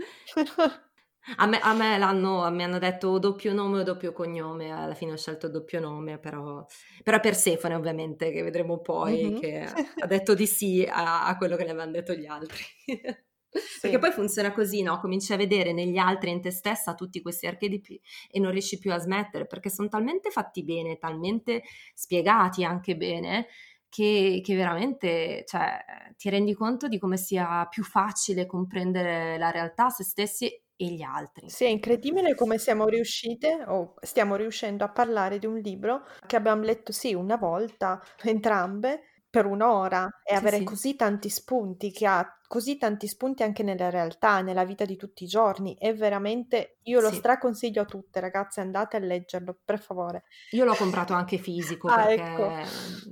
[1.35, 5.11] A me, a me l'hanno, mi hanno detto doppio nome o doppio cognome, alla fine
[5.11, 6.65] ho scelto doppio nome, però,
[7.03, 9.39] però Persefone ovviamente, che vedremo poi, mm-hmm.
[9.39, 9.59] che
[10.03, 12.63] ha detto di sì a, a, quello che le avevano detto gli altri.
[13.49, 13.79] Sì.
[13.81, 14.99] Perché poi funziona così, no?
[14.99, 18.77] Cominci a vedere negli altri e in te stessa tutti questi archetipi e non riesci
[18.77, 23.47] più a smettere perché sono talmente fatti bene, talmente spiegati anche bene,
[23.89, 25.83] che, che veramente cioè,
[26.15, 30.47] ti rendi conto di come sia più facile comprendere la realtà, se stessi
[30.79, 31.49] e gli altri.
[31.49, 36.35] Sì, è incredibile come siamo riuscite o stiamo riuscendo a parlare di un libro che
[36.35, 40.63] abbiamo letto sì una volta, entrambe, per un'ora e sì, avere sì.
[40.63, 45.25] così tanti spunti che ha così tanti spunti anche nella realtà, nella vita di tutti
[45.25, 45.75] i giorni.
[45.77, 47.17] È veramente, io lo sì.
[47.17, 50.23] straconsiglio a tutte, ragazze, andate a leggerlo, per favore.
[50.51, 52.51] Io l'ho comprato anche fisico ah, perché ecco.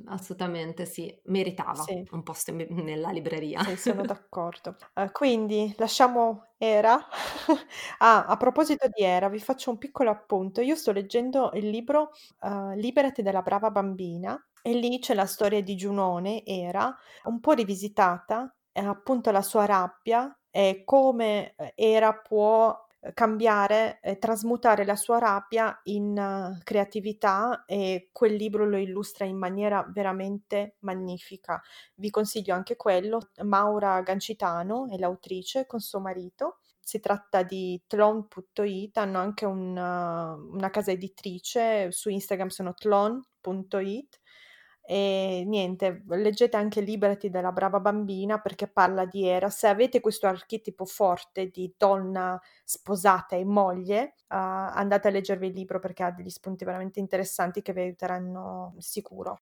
[0.06, 2.04] assolutamente sì, meritava sì.
[2.10, 3.62] un posto in, nella libreria.
[3.64, 4.78] Sì, sono d'accordo.
[4.96, 6.96] Uh, quindi lasciamo Era.
[8.00, 10.62] ah, a proposito di Era, vi faccio un piccolo appunto.
[10.62, 15.62] Io sto leggendo il libro uh, Liberati della brava bambina e lì c'è la storia
[15.62, 16.92] di Giunone, Era,
[17.26, 24.18] un po' rivisitata appunto la sua rabbia e come eh, Era può eh, cambiare e
[24.18, 30.78] trasmutare la sua rabbia in uh, creatività e quel libro lo illustra in maniera veramente
[30.80, 31.62] magnifica.
[31.94, 33.30] Vi consiglio anche quello.
[33.44, 36.58] Maura Gancitano è l'autrice con suo marito.
[36.80, 44.22] Si tratta di tlon.it, hanno anche una, una casa editrice, su Instagram sono tlon.it
[44.88, 49.50] e niente, leggete anche Liberati della brava bambina perché parla di Era.
[49.50, 55.54] Se avete questo archetipo forte di donna sposata e moglie, uh, andate a leggervi il
[55.54, 59.42] libro perché ha degli spunti veramente interessanti che vi aiuteranno sicuro.